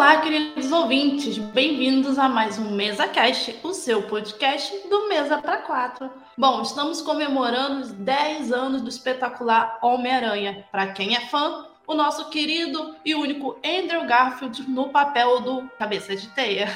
[0.00, 5.58] Olá, queridos ouvintes, bem-vindos a mais um Mesa Cast, o seu podcast do Mesa para
[5.58, 6.10] Quatro.
[6.38, 10.64] Bom, estamos comemorando os 10 anos do espetacular Homem-Aranha.
[10.72, 16.16] Para quem é fã, o nosso querido e único Andrew Garfield no papel do Cabeça
[16.16, 16.66] de Teia.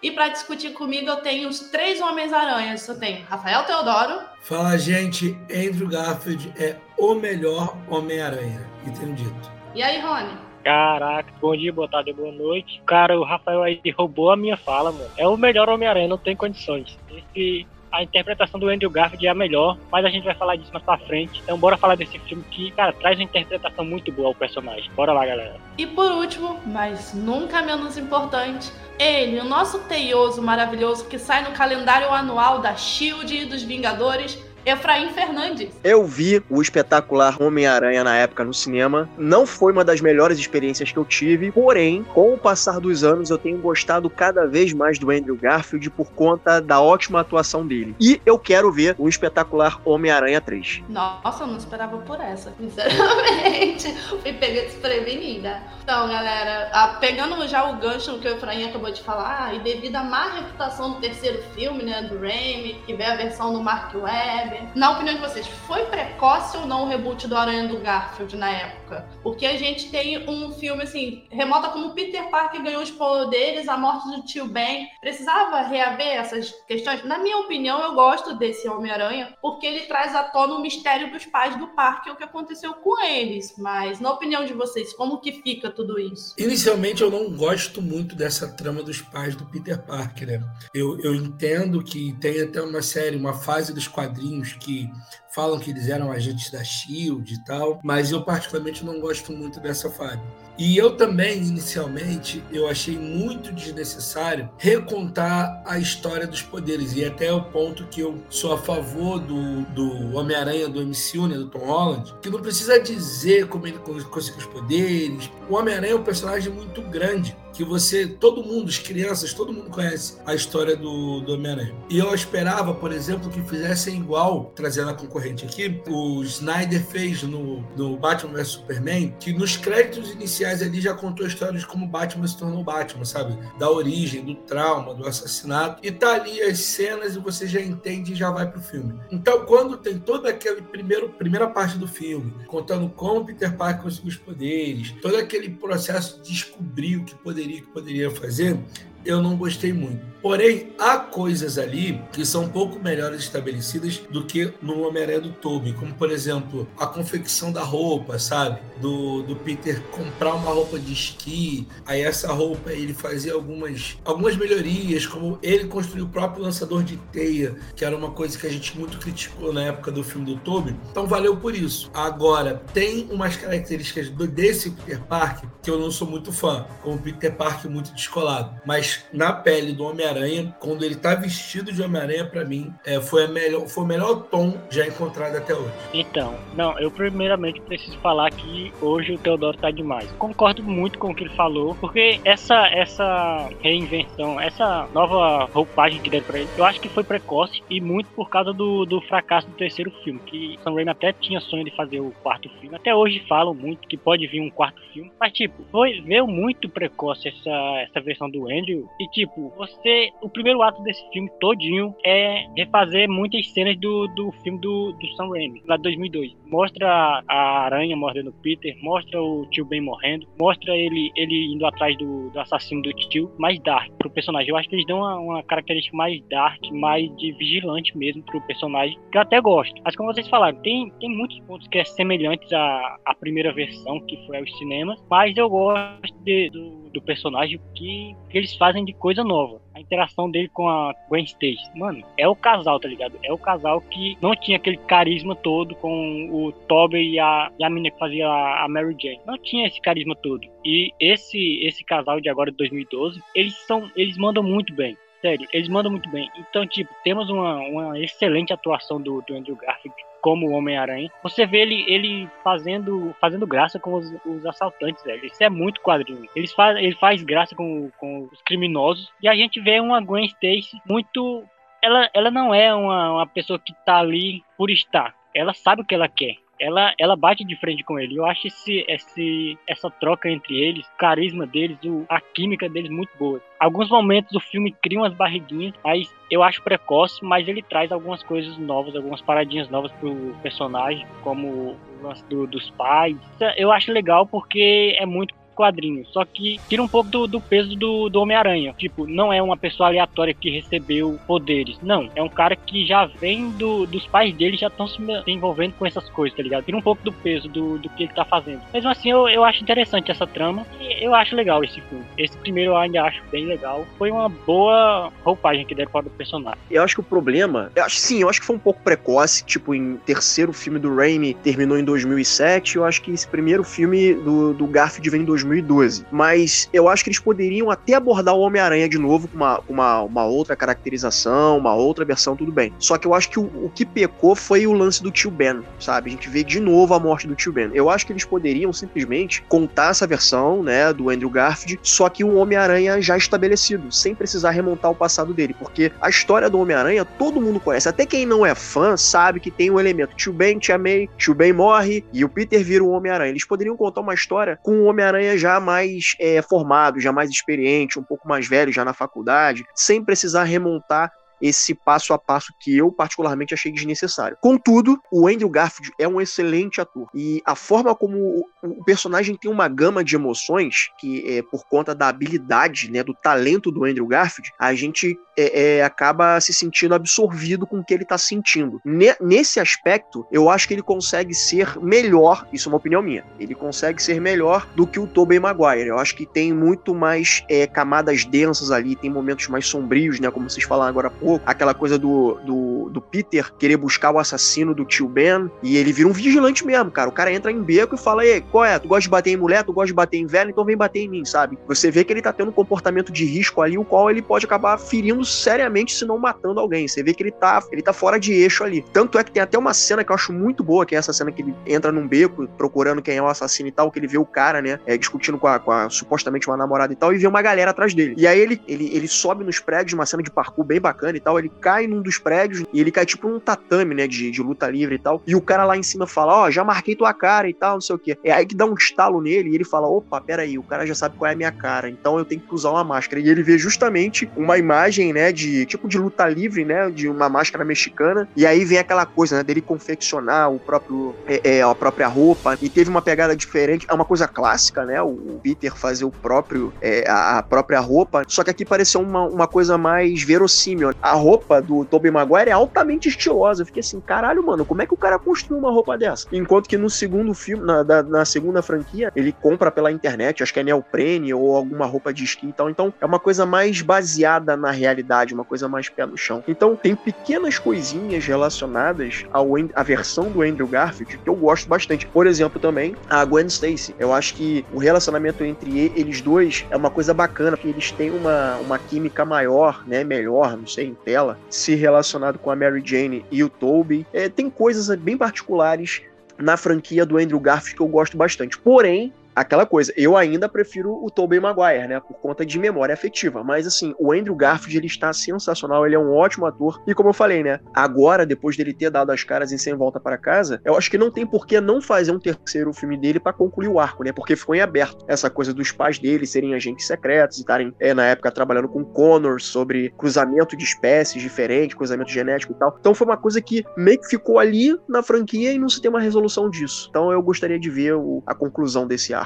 [0.00, 2.86] E para discutir comigo, eu tenho os três Homens-Aranhas.
[2.86, 4.20] Eu tenho Rafael Teodoro.
[4.40, 5.36] Fala, gente.
[5.50, 8.64] Andrew Garfield é o melhor Homem-Aranha.
[8.86, 9.50] E tenho dito.
[9.74, 10.41] E aí, Rony?
[10.62, 12.80] Caraca, bom dia, boa tarde, boa noite.
[12.86, 15.10] Cara, o Rafael aí roubou a minha fala, mano.
[15.16, 16.96] É o melhor Homem-Aranha, não tem condições.
[17.10, 20.72] Esse, a interpretação do Andrew Garfield é a melhor, mas a gente vai falar disso
[20.72, 21.40] mais pra frente.
[21.42, 24.90] Então bora falar desse filme que, cara, traz uma interpretação muito boa ao personagem.
[24.94, 25.56] Bora lá, galera.
[25.76, 31.50] E por último, mas nunca menos importante, ele, o nosso teioso maravilhoso que sai no
[31.50, 35.70] calendário anual da SHIELD e dos Vingadores, Efraim Fernandes.
[35.82, 39.08] Eu vi o espetacular Homem-Aranha na época no cinema.
[39.18, 43.30] Não foi uma das melhores experiências que eu tive, porém, com o passar dos anos,
[43.30, 47.94] eu tenho gostado cada vez mais do Andrew Garfield por conta da ótima atuação dele.
[48.00, 50.82] E eu quero ver o espetacular Homem-Aranha 3.
[50.88, 53.92] Nossa, eu não esperava por essa, sinceramente.
[54.22, 55.62] Fui pega desprevenida.
[55.82, 60.04] Então, galera, pegando já o gancho que o Efraim acabou de falar, e devido à
[60.04, 64.51] má reputação do terceiro filme, né, do Raimi, que veio a versão do Mark Webb,
[64.74, 68.50] na opinião de vocês, foi precoce ou não o reboot do Aranha do Garfield na
[68.50, 69.08] época?
[69.22, 73.76] Porque a gente tem um filme assim, remota como Peter Parker ganhou os poderes, a
[73.76, 74.88] morte do tio Ben.
[75.00, 77.04] Precisava reaver essas questões?
[77.04, 81.24] Na minha opinião, eu gosto desse Homem-Aranha, porque ele traz à tona o mistério dos
[81.26, 83.54] pais do parque, o que aconteceu com eles.
[83.58, 86.34] Mas, na opinião de vocês, como que fica tudo isso?
[86.38, 90.42] Inicialmente, eu não gosto muito dessa trama dos pais do Peter Parker, né?
[90.74, 94.90] Eu, eu entendo que tem até uma série, uma fase dos quadrinhos que
[95.32, 99.60] falam que eles eram agentes da Shield e tal, mas eu particularmente não gosto muito
[99.60, 100.20] dessa fase.
[100.58, 106.92] E eu também, inicialmente, eu achei muito desnecessário recontar a história dos poderes.
[106.92, 111.36] E até o ponto que eu sou a favor do, do Homem-Aranha do MCU, né,
[111.36, 115.30] do Tom Holland, que não precisa dizer como ele conseguiu os poderes.
[115.48, 119.70] O Homem-Aranha é um personagem muito grande que você, todo mundo, as crianças, todo mundo
[119.70, 121.74] conhece a história do, do Homem-Aranha.
[121.88, 127.22] E eu esperava, por exemplo, que fizessem igual, trazendo a concorrente aqui, o Snyder fez
[127.22, 131.66] no, no Batman vs Superman, que nos créditos iniciais ali já contou a história de
[131.66, 133.38] como Batman se tornou Batman, sabe?
[133.58, 135.84] Da origem, do trauma, do assassinato.
[135.84, 138.98] E tá ali as cenas e você já entende e já vai pro filme.
[139.10, 144.08] Então, quando tem toda aquela primeiro, primeira parte do filme, contando como Peter Parker conseguiu
[144.08, 148.58] os poderes, todo aquele processo de descobrir o que poderia poderia, que poderia fazer,
[149.04, 150.11] eu não gostei muito.
[150.22, 155.32] Porém, há coisas ali que são um pouco melhores estabelecidas do que no Homem-Aranha do
[155.32, 158.60] Tobey, como por exemplo, a confecção da roupa, sabe?
[158.80, 164.36] Do, do Peter comprar uma roupa de esqui, aí essa roupa ele fazia algumas, algumas
[164.36, 168.50] melhorias, como ele construiu o próprio lançador de teia, que era uma coisa que a
[168.50, 170.76] gente muito criticou na época do filme do Tobey.
[170.90, 171.90] Então valeu por isso.
[171.92, 176.98] Agora, tem umas características do, desse Peter Parker que eu não sou muito fã, como
[176.98, 181.82] Peter Parker muito descolado, mas na pele do Homem-Aranha Homem-Aranha, quando ele tá vestido de
[181.82, 185.72] Homem-Aranha, para mim, é, foi, a melhor, foi o melhor tom já encontrado até hoje.
[185.92, 190.10] Então, não, eu primeiramente preciso falar que hoje o Teodoro tá demais.
[190.18, 196.10] Concordo muito com o que ele falou, porque essa, essa reinvenção, essa nova roupagem que
[196.10, 199.48] deram pra ele, eu acho que foi precoce e muito por causa do, do fracasso
[199.48, 202.76] do terceiro filme, que Sam Raimi até tinha sonho de fazer o quarto filme.
[202.76, 206.68] Até hoje falam muito que pode vir um quarto filme, mas tipo, foi, veio muito
[206.68, 211.94] precoce essa, essa versão do Andrew e tipo, você o primeiro ato desse filme todinho
[212.04, 216.36] é refazer muitas cenas do, do filme do, do Sam Raimi, lá de 2002.
[216.46, 221.96] Mostra a aranha mordendo Peter, mostra o tio Ben morrendo, mostra ele, ele indo atrás
[221.96, 224.50] do, do assassino do tio, mais dark pro personagem.
[224.50, 228.40] Eu acho que eles dão uma, uma característica mais dark, mais de vigilante mesmo pro
[228.42, 229.80] personagem, que eu até gosto.
[229.84, 234.00] Mas como vocês falaram, tem, tem muitos pontos que é semelhantes à, à primeira versão,
[234.00, 238.84] que foi aos cinemas, mas eu gosto de, do, do personagem que, que eles fazem
[238.84, 241.70] de coisa nova a interação dele com a Gwen Stacy.
[241.74, 243.18] Mano, é o casal, tá ligado?
[243.22, 247.64] É o casal que não tinha aquele carisma todo com o Tobey e a, e
[247.64, 249.20] a menina que fazia a, a Mary Jane.
[249.26, 250.46] Não tinha esse carisma todo.
[250.64, 254.96] E esse esse casal de agora de 2012, eles são eles mandam muito bem.
[255.22, 256.28] Sério, eles mandam muito bem.
[256.36, 261.08] Então, tipo, temos uma, uma excelente atuação do, do Andrew Garfield como Homem-Aranha.
[261.22, 265.24] Você vê ele, ele fazendo, fazendo graça com os, os assaltantes, velho.
[265.24, 266.28] Isso é muito quadrinho.
[266.34, 269.12] Ele faz, ele faz graça com, com os criminosos.
[269.22, 271.44] E a gente vê uma Gwen Stacy muito.
[271.80, 275.14] Ela, ela não é uma, uma pessoa que tá ali por estar.
[275.32, 278.16] Ela sabe o que ela quer ela, ela bate de frente com ele.
[278.16, 282.90] Eu acho esse, esse, essa troca entre eles, o carisma deles, o, a química deles
[282.90, 283.40] muito boa.
[283.58, 288.22] Alguns momentos o filme cria umas barriguinhas, mas eu acho precoce, mas ele traz algumas
[288.22, 293.16] coisas novas, algumas paradinhas novas pro personagem, como o lance do, dos pais.
[293.56, 296.08] Eu acho legal porque é muito quadrinhos.
[296.12, 298.74] Só que tira um pouco do, do peso do, do Homem-Aranha.
[298.76, 301.78] Tipo, não é uma pessoa aleatória que recebeu poderes.
[301.82, 305.74] Não, é um cara que já vem do, dos pais dele já estão se envolvendo
[305.74, 306.64] com essas coisas, tá ligado?
[306.64, 308.60] Tira um pouco do peso do, do que ele tá fazendo.
[308.72, 312.04] Mesmo assim, eu, eu acho interessante essa trama e eu acho legal esse filme.
[312.16, 313.86] Esse primeiro eu ainda acho bem legal.
[313.98, 316.58] Foi uma boa roupagem que deram para o personagem.
[316.70, 319.44] Eu acho que o problema, eu acho sim, eu acho que foi um pouco precoce,
[319.44, 324.14] tipo, em terceiro filme do Raimi terminou em 2007, eu acho que esse primeiro filme
[324.14, 326.06] do, do Garfield vem em 2000 2012.
[326.10, 330.02] Mas eu acho que eles poderiam até abordar o Homem-Aranha de novo com uma, uma,
[330.02, 332.72] uma, outra caracterização, uma outra versão, tudo bem.
[332.78, 335.62] Só que eu acho que o, o que pecou foi o lance do tio Ben,
[335.78, 336.10] sabe?
[336.10, 337.70] A gente vê de novo a morte do tio Ben.
[337.74, 342.24] Eu acho que eles poderiam simplesmente contar essa versão, né, do Andrew Garfield, só que
[342.24, 347.04] um Homem-Aranha já estabelecido, sem precisar remontar o passado dele, porque a história do Homem-Aranha
[347.04, 350.58] todo mundo conhece, até quem não é fã sabe que tem um elemento tio Ben,
[350.58, 353.30] tia May, tio Ben morre e o Peter vira o Homem-Aranha.
[353.30, 357.98] Eles poderiam contar uma história com o Homem-Aranha já mais é, formado, já mais experiente,
[357.98, 361.12] um pouco mais velho já na faculdade, sem precisar remontar
[361.42, 364.38] esse passo a passo que eu particularmente achei desnecessário.
[364.40, 369.50] Contudo, o Andrew Garfield é um excelente ator e a forma como o personagem tem
[369.50, 374.06] uma gama de emoções que é por conta da habilidade, né, do talento do Andrew
[374.06, 378.80] Garfield, a gente é, é, acaba se sentindo absorvido com o que ele está sentindo.
[378.84, 383.24] Ne nesse aspecto, eu acho que ele consegue ser melhor, isso é uma opinião minha,
[383.38, 385.88] ele consegue ser melhor do que o Tobey Maguire.
[385.88, 390.30] Eu acho que tem muito mais é, camadas densas ali, tem momentos mais sombrios, né,
[390.30, 394.18] como vocês falaram agora há pouco, aquela coisa do, do, do, Peter querer buscar o
[394.18, 397.08] assassino do tio Ben, e ele vira um vigilante mesmo, cara.
[397.08, 398.78] O cara entra em beco e fala: Ei, qual é?
[398.78, 401.00] Tu gosta de bater em mulher, tu gosta de bater em velho, então vem bater
[401.00, 401.58] em mim, sabe?
[401.66, 404.46] Você vê que ele tá tendo um comportamento de risco ali, o qual ele pode
[404.46, 406.86] acabar ferindo seriamente, se não matando alguém.
[406.86, 408.84] Você vê que ele tá, ele tá fora de eixo ali.
[408.92, 411.12] Tanto é que tem até uma cena que eu acho muito boa, que é essa
[411.12, 414.06] cena que ele entra num beco procurando quem é o assassino e tal, que ele
[414.06, 417.12] vê o cara, né, é, discutindo com a, com a supostamente uma namorada e tal,
[417.12, 418.14] e vê uma galera atrás dele.
[418.16, 421.20] E aí ele, ele, ele sobe nos prédios, uma cena de parkour bem bacana e
[421.20, 424.42] tal, ele cai num dos prédios e ele cai tipo num tatame, né, de, de
[424.42, 425.22] luta livre e tal.
[425.26, 427.74] E o cara lá em cima fala, ó, oh, já marquei tua cara e tal,
[427.74, 428.18] não sei o que.
[428.24, 430.94] É aí que dá um estalo nele e ele fala, opa, peraí, o cara já
[430.94, 433.20] sabe qual é a minha cara, então eu tenho que usar uma máscara.
[433.20, 437.28] E ele vê justamente uma imagem, né, de tipo de luta livre, né, de uma
[437.28, 438.28] máscara mexicana.
[438.36, 442.56] E aí vem aquela coisa, né, dele confeccionar o próprio, é, é, a própria roupa.
[442.60, 446.72] E teve uma pegada diferente, é uma coisa clássica, né, o Peter fazer o próprio,
[446.80, 448.22] é, a própria roupa.
[448.26, 450.92] Só que aqui pareceu uma, uma coisa mais verossímil.
[451.02, 453.62] A roupa do Tobey Maguire é altamente estilosa.
[453.62, 456.26] Eu fiquei assim, caralho, mano, como é que o cara construiu uma roupa dessa?
[456.32, 460.52] Enquanto que no segundo filme, na, da, na segunda franquia, ele compra pela internet, acho
[460.52, 462.70] que é neoprene ou alguma roupa de esqui e tal.
[462.70, 465.01] Então é uma coisa mais baseada na realidade,
[465.32, 466.42] uma coisa mais pé no chão.
[466.46, 472.06] Então tem pequenas coisinhas relacionadas ao, à versão do Andrew Garfield que eu gosto bastante.
[472.06, 473.94] Por exemplo, também a Gwen Stacy.
[473.98, 478.10] Eu acho que o relacionamento entre eles dois é uma coisa bacana, porque eles têm
[478.10, 480.04] uma, uma química maior, né?
[480.04, 481.38] Melhor, não sei, em tela.
[481.50, 484.06] Se relacionado com a Mary Jane e o Toby.
[484.12, 486.02] É, tem coisas bem particulares
[486.38, 488.58] na franquia do Andrew Garfield que eu gosto bastante.
[488.58, 493.42] Porém, aquela coisa, eu ainda prefiro o Tobey Maguire, né, por conta de memória afetiva,
[493.42, 497.08] mas assim, o Andrew Garfield, ele está sensacional, ele é um ótimo ator, e como
[497.08, 500.60] eu falei, né, agora, depois dele ter dado as caras em Sem Volta para Casa,
[500.64, 503.68] eu acho que não tem por que não fazer um terceiro filme dele para concluir
[503.68, 507.38] o arco, né, porque ficou em aberto essa coisa dos pais dele serem agentes secretos
[507.38, 512.52] e estarem, é, na época, trabalhando com Connor sobre cruzamento de espécies diferentes, cruzamento genético
[512.52, 515.68] e tal, então foi uma coisa que meio que ficou ali na franquia e não
[515.68, 519.21] se tem uma resolução disso, então eu gostaria de ver o, a conclusão desse arco.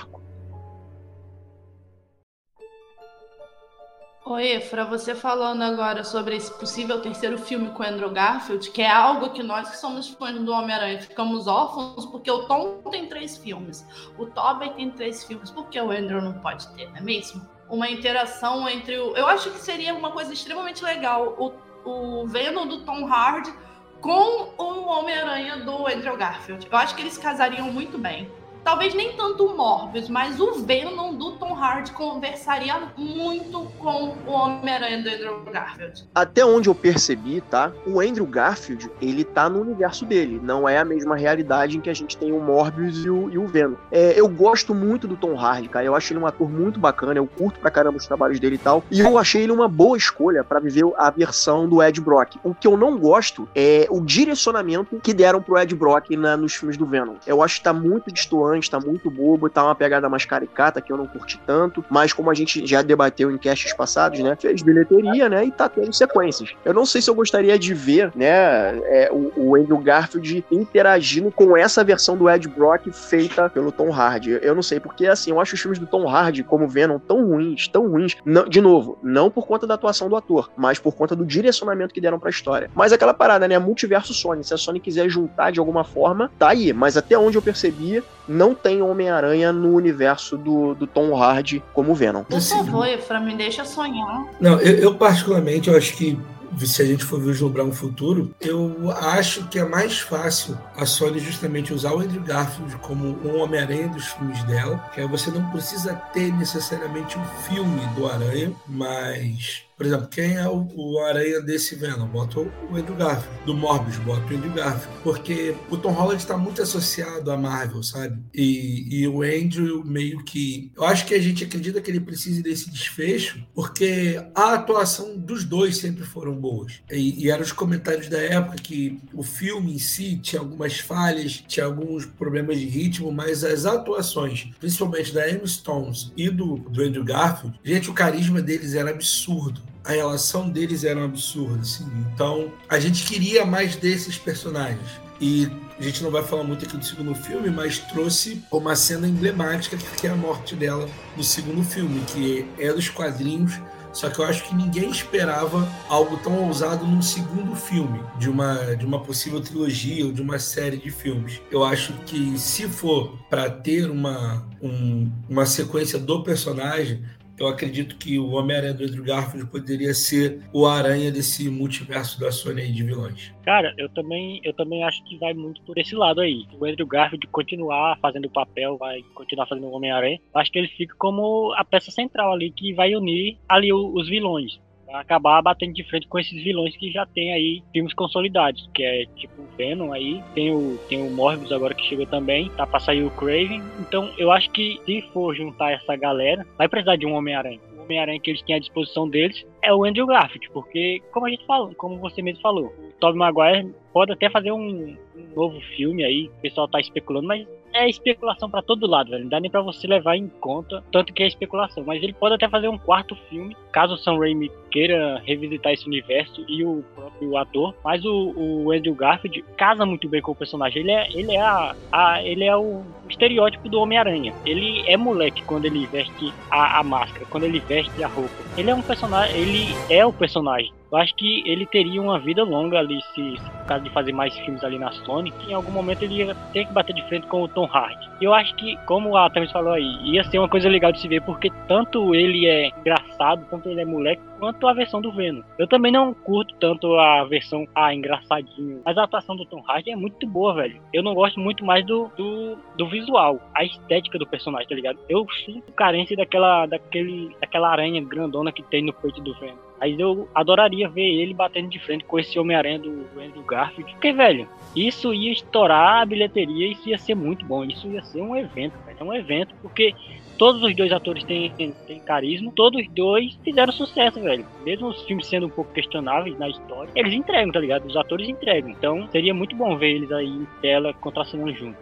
[4.28, 8.90] Oi, Efra, você falando agora sobre esse possível terceiro filme com Andrew Garfield, que é
[8.90, 13.36] algo que nós que somos fãs do Homem-Aranha ficamos órfãos, porque o Tom tem três
[13.36, 13.86] filmes,
[14.18, 17.40] o Tobey tem três filmes, porque o Andrew não pode ter, não é mesmo?
[17.70, 19.16] Uma interação entre o...
[19.16, 21.52] Eu acho que seria uma coisa extremamente legal, o,
[21.88, 23.54] o Venom do Tom Hardy
[24.00, 26.66] com o Homem-Aranha do Andrew Garfield.
[26.68, 28.28] Eu acho que eles casariam muito bem.
[28.66, 34.32] Talvez nem tanto o Morbius, mas o Venom do Tom Hardy conversaria muito com o
[34.32, 36.04] Homem-Aranha do Andrew Garfield.
[36.12, 37.72] Até onde eu percebi, tá?
[37.86, 40.40] O Andrew Garfield, ele tá no universo dele.
[40.42, 43.38] Não é a mesma realidade em que a gente tem o Morbius e o, e
[43.38, 43.76] o Venom.
[43.92, 45.86] É, eu gosto muito do Tom Hardy, cara.
[45.86, 47.14] Eu acho ele um ator muito bacana.
[47.14, 48.82] Eu curto pra caramba os trabalhos dele e tal.
[48.90, 52.34] E eu achei ele uma boa escolha para viver a versão do Ed Brock.
[52.42, 56.56] O que eu não gosto é o direcionamento que deram pro Ed Brock na, nos
[56.56, 57.14] filmes do Venom.
[57.24, 60.92] Eu acho que tá muito distoante, tá muito bobo, tá uma pegada mais caricata que
[60.92, 61.84] eu não curti tanto.
[61.90, 64.36] Mas como a gente já debateu em castes passados, né?
[64.38, 65.44] Fez bilheteria, né?
[65.44, 66.54] E tá tendo sequências.
[66.64, 68.78] Eu não sei se eu gostaria de ver, né?
[68.84, 73.92] É, o, o Andrew Garfield interagindo com essa versão do Ed Brock feita pelo Tom
[73.92, 74.38] Hardy.
[74.42, 77.26] Eu não sei, porque assim, eu acho os filmes do Tom Hardy, como Venom, tão
[77.26, 78.16] ruins, tão ruins.
[78.24, 81.94] Não, de novo, não por conta da atuação do ator, mas por conta do direcionamento
[81.94, 82.70] que deram pra história.
[82.74, 83.58] Mas aquela parada, né?
[83.58, 84.44] Multiverso Sony.
[84.44, 86.72] Se a Sony quiser juntar de alguma forma, tá aí.
[86.72, 91.94] Mas até onde eu percebi, não tem Homem-Aranha no universo do, do Tom Hardy como
[91.94, 92.24] Venom.
[92.24, 94.26] Por favor, Efra, me deixa sonhar.
[94.40, 96.18] Não, eu, eu particularmente, eu acho que
[96.64, 101.18] se a gente for vislumbrar um futuro, eu acho que é mais fácil a Sony
[101.18, 105.50] justamente usar o Andrew Garfield como um Homem-Aranha dos filmes dela, que aí você não
[105.50, 111.40] precisa ter necessariamente um filme do Aranha, mas por exemplo, quem é o, o aranha
[111.40, 112.06] desse Venom?
[112.06, 113.44] Bota o Andrew Garfield.
[113.44, 114.98] Do Morbius, bota o Andrew Garfield.
[115.02, 118.18] Porque o Tom Holland está muito associado à Marvel, sabe?
[118.34, 120.72] E, e o Andrew meio que...
[120.74, 125.44] Eu acho que a gente acredita que ele precise desse desfecho, porque a atuação dos
[125.44, 126.80] dois sempre foram boas.
[126.90, 131.44] E, e eram os comentários da época que o filme em si tinha algumas falhas,
[131.46, 136.82] tinha alguns problemas de ritmo, mas as atuações, principalmente da Emma Stones e do, do
[136.82, 141.86] Andrew Garfield, gente, o carisma deles era absurdo a relação deles era um absurda, assim.
[142.12, 145.06] Então, a gente queria mais desses personagens.
[145.20, 149.06] E a gente não vai falar muito aqui do segundo filme, mas trouxe uma cena
[149.06, 153.52] emblemática que é a morte dela no segundo filme, que é dos quadrinhos.
[153.92, 158.76] Só que eu acho que ninguém esperava algo tão ousado num segundo filme, de uma,
[158.76, 161.40] de uma possível trilogia ou de uma série de filmes.
[161.50, 167.02] Eu acho que se for para ter uma, um, uma sequência do personagem,
[167.38, 172.32] eu acredito que o Homem-Aranha do Andrew Garfield poderia ser o aranha desse multiverso da
[172.32, 173.34] Sony aí de vilões.
[173.44, 176.46] Cara, eu também, eu também acho que vai muito por esse lado aí.
[176.58, 180.18] O Andrew Garfield continuar fazendo o papel, vai continuar fazendo o Homem-Aranha.
[180.34, 184.58] Acho que ele fica como a peça central ali que vai unir ali os vilões
[184.92, 189.06] acabar batendo de frente com esses vilões que já tem aí filmes consolidados, que é
[189.16, 192.80] tipo o Venom aí, tem o, tem o Morbius agora que chegou também, tá pra
[192.80, 193.62] sair o Craven.
[193.80, 197.60] Então eu acho que se for juntar essa galera, vai precisar de um Homem-Aranha.
[197.76, 201.30] O Homem-Aranha que eles têm à disposição deles é o Andrew Garfield, porque como a
[201.30, 205.60] gente falou, como você mesmo falou, o Tobey Maguire pode até fazer um, um novo
[205.76, 209.24] filme aí, o pessoal tá especulando, mas é especulação para todo lado, velho.
[209.24, 211.84] Não dá nem para você levar em conta tanto que é especulação.
[211.84, 215.86] Mas ele pode até fazer um quarto filme, caso o Sam Raimi queira revisitar esse
[215.86, 217.74] universo e o próprio ator.
[217.82, 220.82] Mas o, o Andrew Garfield casa muito bem com o personagem.
[220.82, 224.34] Ele é, ele é, a, a ele é o estereótipo do Homem-Aranha.
[224.44, 228.34] Ele é moleque quando ele veste a, a máscara, quando ele veste a roupa.
[228.58, 230.70] Ele é um personagem, ele é o personagem.
[230.90, 234.12] Eu acho que ele teria uma vida longa ali, se, se por causa de fazer
[234.12, 237.26] mais filmes ali na Sony, em algum momento ele ia ter que bater de frente
[237.26, 238.08] com o Tom Hardy.
[238.20, 241.08] Eu acho que, como a Thames falou aí, ia ser uma coisa legal de se
[241.08, 245.42] ver, porque tanto ele é engraçado, tanto ele é moleque, quanto a versão do Venom.
[245.58, 249.90] Eu também não curto tanto a versão ah, engraçadinho, mas a atuação do Tom Hardy
[249.90, 250.80] é muito boa, velho.
[250.92, 254.98] Eu não gosto muito mais do, do, do visual, a estética do personagem, tá ligado?
[255.08, 259.66] Eu sinto carência daquela, daquele, daquela aranha grandona que tem no peito do Venom.
[259.78, 263.92] Mas eu adoraria ver ele batendo de frente com esse Homem-Aranha do, do Andrew Garfield.
[263.92, 267.64] Porque, velho, isso ia estourar a bilheteria, isso ia ser muito bom.
[267.64, 268.96] Isso ia ser um evento, velho.
[268.98, 269.94] É um evento, porque
[270.36, 271.50] todos os dois atores têm,
[271.86, 274.46] têm carisma, todos os dois fizeram sucesso, velho.
[274.64, 277.86] Mesmo os filmes sendo um pouco questionáveis na história, eles entregam, tá ligado?
[277.86, 278.70] Os atores entregam.
[278.70, 281.76] Então seria muito bom ver eles aí em tela contracenando junto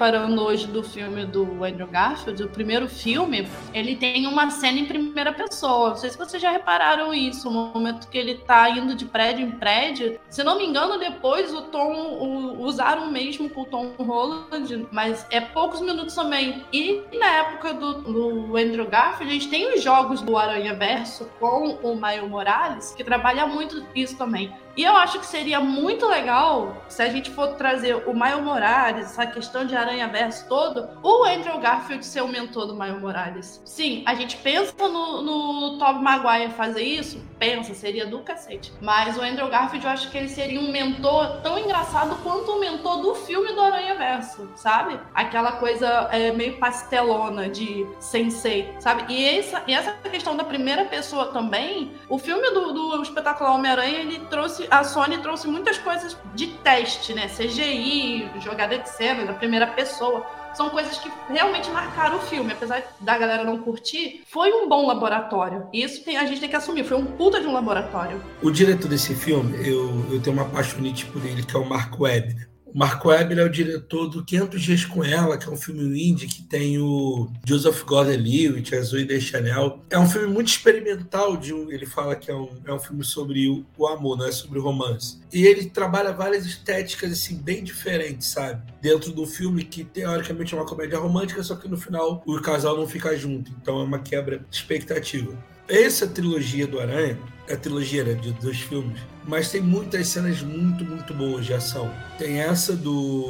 [0.00, 4.86] reparando hoje do filme do Andrew Garfield, o primeiro filme, ele tem uma cena em
[4.86, 5.90] primeira pessoa.
[5.90, 9.46] Não sei se vocês já repararam isso, no momento que ele tá indo de prédio
[9.46, 10.18] em prédio.
[10.30, 15.26] Se não me engano, depois o Tom o, usaram mesmo com o Tom Holland, mas
[15.30, 16.64] é poucos minutos também.
[16.72, 21.28] E na época do, do Andrew Garfield, a gente tem os jogos do Aranha Verso
[21.38, 24.50] com o Maio Morales, que trabalha muito isso também.
[24.76, 29.06] E eu acho que seria muito legal se a gente for trazer o Maio Morales,
[29.06, 33.00] essa questão de aranha Aranha Verso todo, o Andrew Garfield ser o mentor do Miles
[33.00, 33.60] Morales.
[33.64, 37.20] Sim, a gente pensa no, no Tobey Maguire fazer isso?
[37.38, 38.72] Pensa, seria do cacete.
[38.80, 42.60] Mas o Andrew Garfield, eu acho que ele seria um mentor tão engraçado quanto o
[42.60, 44.98] mentor do filme do Aranha Verso, sabe?
[45.14, 49.12] Aquela coisa é, meio pastelona de sensei, sabe?
[49.12, 53.98] E essa, e essa questão da primeira pessoa também, o filme do, do espetacular Homem-Aranha,
[53.98, 57.26] ele trouxe, a Sony trouxe muitas coisas de teste, né?
[57.26, 62.52] CGI, jogada de cena, da primeira pessoa são coisas que realmente marcaram o filme.
[62.52, 65.66] Apesar da galera não curtir, foi um bom laboratório.
[65.72, 68.22] E isso tem, a gente tem que assumir, foi um puta de um laboratório.
[68.42, 71.98] O diretor desse filme, eu, eu tenho uma apaixonite por ele, que é o Mark
[71.98, 72.49] Webb.
[72.72, 75.82] O Mark Webb é o diretor do 500 Dias com Ela, que é um filme
[76.08, 79.80] indie que tem o Joseph Gordon-Levitt, a Zoe Deschanel.
[79.90, 81.36] É um filme muito experimental.
[81.36, 84.32] De ele fala que é um, é um filme sobre o, o, amor, não é
[84.32, 85.18] sobre o romance.
[85.32, 88.62] E ele trabalha várias estéticas assim bem diferentes, sabe?
[88.80, 92.76] Dentro do filme que teoricamente é uma comédia romântica, só que no final o casal
[92.76, 93.50] não fica junto.
[93.60, 95.36] Então é uma quebra de expectativa.
[95.70, 97.16] Essa trilogia do Aranha,
[97.48, 101.94] a trilogia né, de dois filmes, mas tem muitas cenas muito, muito boas de ação.
[102.18, 103.28] Tem essa do,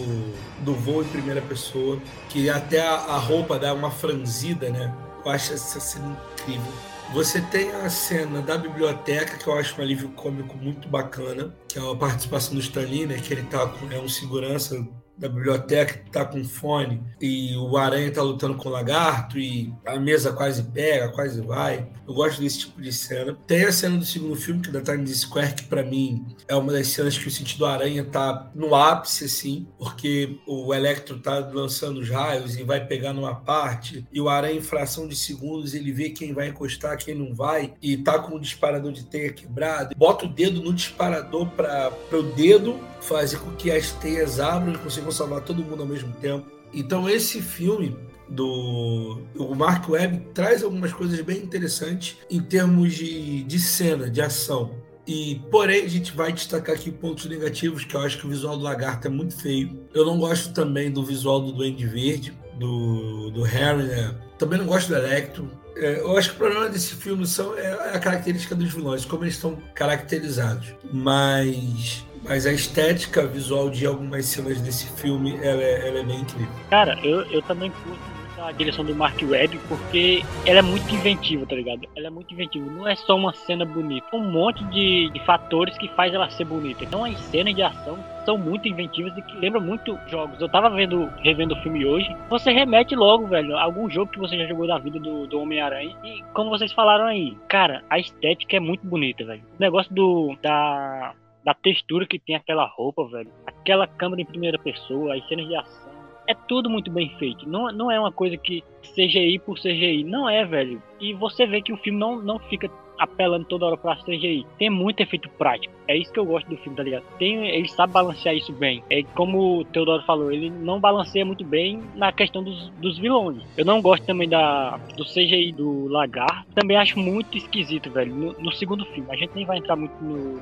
[0.61, 4.91] do voo em primeira pessoa, que até a, a roupa dá uma franzida, né?
[5.23, 6.73] Eu acho essa cena incrível.
[7.13, 11.79] Você tem a cena da biblioteca, que eu acho um alívio cômico muito bacana, que
[11.79, 13.19] é a participação do Stanley, né?
[13.19, 14.83] Que ele tá com, é um segurança
[15.21, 19.73] da biblioteca que tá com fone e o aranha tá lutando com o lagarto e
[19.85, 21.87] a mesa quase pega, quase vai.
[22.09, 23.37] Eu gosto desse tipo de cena.
[23.47, 26.57] Tem a cena do segundo filme, que é da Times Square, que para mim é
[26.57, 31.39] uma das cenas que o sentido aranha tá no ápice, assim, porque o Electro tá
[31.39, 35.75] lançando os raios e vai pegar numa parte, e o aranha, em fração de segundos,
[35.75, 39.33] ele vê quem vai encostar, quem não vai, e tá com o disparador de teia
[39.33, 44.75] quebrado, bota o dedo no disparador para o dedo fazer com que as teias abram
[44.75, 46.47] e consigam salvar todo mundo ao mesmo tempo.
[46.73, 47.97] Então esse filme
[48.29, 54.21] do o Mark Webb traz algumas coisas bem interessantes em termos de, de cena, de
[54.23, 54.71] ação.
[55.07, 58.57] E, porém, a gente vai destacar aqui pontos negativos, que eu acho que o visual
[58.57, 59.81] do lagarto é muito feio.
[59.93, 64.15] Eu não gosto também do visual do Duende Verde, do, do Harry, né?
[64.39, 65.51] Também não gosto do Electro.
[65.75, 69.25] É, eu acho que o problema desse filme são, é a característica dos vilões, como
[69.25, 70.75] eles estão caracterizados.
[70.93, 76.21] Mas mas a estética visual de algumas cenas desse filme ela é, ela é bem
[76.21, 76.53] incrível.
[76.69, 80.93] Cara, eu, eu também curto muito a direção do Mark Webb porque ela é muito
[80.95, 81.87] inventiva, tá ligado?
[81.97, 82.71] Ela é muito inventiva.
[82.71, 84.07] Não é só uma cena bonita.
[84.13, 86.85] Um monte de, de fatores que faz ela ser bonita.
[86.85, 90.41] Então as cenas de ação são muito inventivas e que lembram muito jogos.
[90.41, 92.15] Eu tava vendo, revendo o filme hoje.
[92.29, 95.41] Você remete logo, velho, a algum jogo que você já jogou da vida do, do
[95.41, 95.97] Homem-Aranha.
[96.05, 99.43] E como vocês falaram aí, cara, a estética é muito bonita, velho.
[99.59, 103.31] O negócio do da da textura que tem aquela roupa, velho.
[103.47, 105.91] Aquela câmera em primeira pessoa, as cenas de ação.
[106.27, 107.49] É tudo muito bem feito.
[107.49, 108.63] Não, não é uma coisa que
[108.95, 110.05] CGI por CGI.
[110.05, 110.81] Não é, velho.
[111.01, 114.47] E você vê que o filme não, não fica apelando toda hora pra CGI.
[114.59, 115.75] Tem muito efeito prático.
[115.89, 117.03] É isso que eu gosto do filme, tá ligado?
[117.19, 118.85] Tem, ele sabe balancear isso bem.
[118.91, 123.43] É como o Teodoro falou, ele não balanceia muito bem na questão dos, dos vilões.
[123.57, 126.45] Eu não gosto também da, do CGI do Lagar.
[126.55, 128.15] Também acho muito esquisito, velho.
[128.15, 129.11] No, no segundo filme.
[129.11, 130.39] A gente nem vai entrar muito no,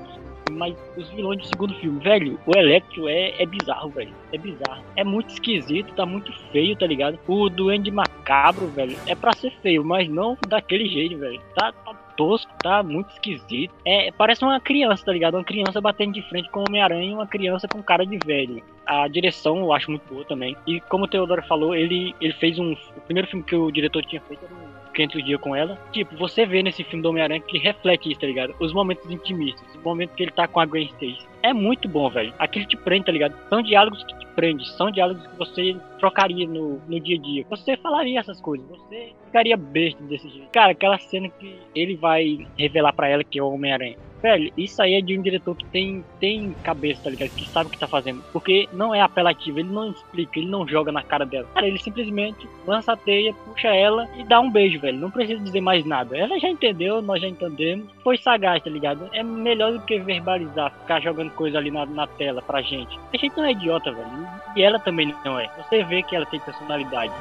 [0.51, 4.13] mas os vilões do segundo filme, velho, o Electro é, é bizarro, velho.
[4.33, 4.83] É bizarro.
[4.97, 7.19] É muito esquisito, tá muito feio, tá ligado?
[7.27, 11.41] O Duende Macabro, velho, é pra ser feio, mas não daquele jeito, velho.
[11.55, 13.73] Tá, tá tosco, tá muito esquisito.
[13.85, 15.35] É, parece uma criança, tá ligado?
[15.35, 18.63] Uma criança batendo de frente com o Homem-Aranha e uma criança com cara de velho.
[18.85, 20.57] A direção eu acho muito boa também.
[20.67, 22.73] E como o Teodoro falou, ele, ele fez um.
[22.73, 24.68] O primeiro filme que o diretor tinha feito era um
[25.03, 25.79] entre o dia com ela.
[25.93, 28.55] Tipo, você vê nesse filme do Homem-Aranha que reflete isso, tá ligado?
[28.59, 31.27] Os momentos intimistas, o momento que ele tá com a Gwen Stacy.
[31.43, 32.35] É muito bom, velho.
[32.39, 33.35] Aquilo te prende, tá ligado?
[33.49, 37.47] São diálogos que te prendem, são diálogos que você trocaria no, no dia a dia.
[37.51, 40.51] Você falaria essas coisas, você ficaria besta desse jeito.
[40.51, 43.97] Cara, aquela cena que ele vai revelar para ela que é o Homem-Aranha.
[44.23, 47.31] Velho, isso aí é de um diretor que tem, tem cabeça, tá ligado?
[47.31, 48.23] Que sabe o que tá fazendo.
[48.33, 51.49] Porque não é apelativo, ele não explica, ele não joga na cara dela.
[51.55, 54.99] Cara, ele simplesmente lança a teia, puxa ela e dá um beijo, velho.
[54.99, 56.17] Não precisa dizer mais nada.
[56.17, 57.89] Ela já entendeu, nós já entendemos.
[58.03, 59.09] Foi sagaz, tá ligado?
[59.13, 62.99] É melhor do que verbalizar, ficar jogando coisa ali na, na tela pra gente.
[63.13, 64.09] A gente não é idiota, velho.
[64.57, 65.49] E ela também não é.
[65.59, 67.13] Você vê que ela tem personalidade.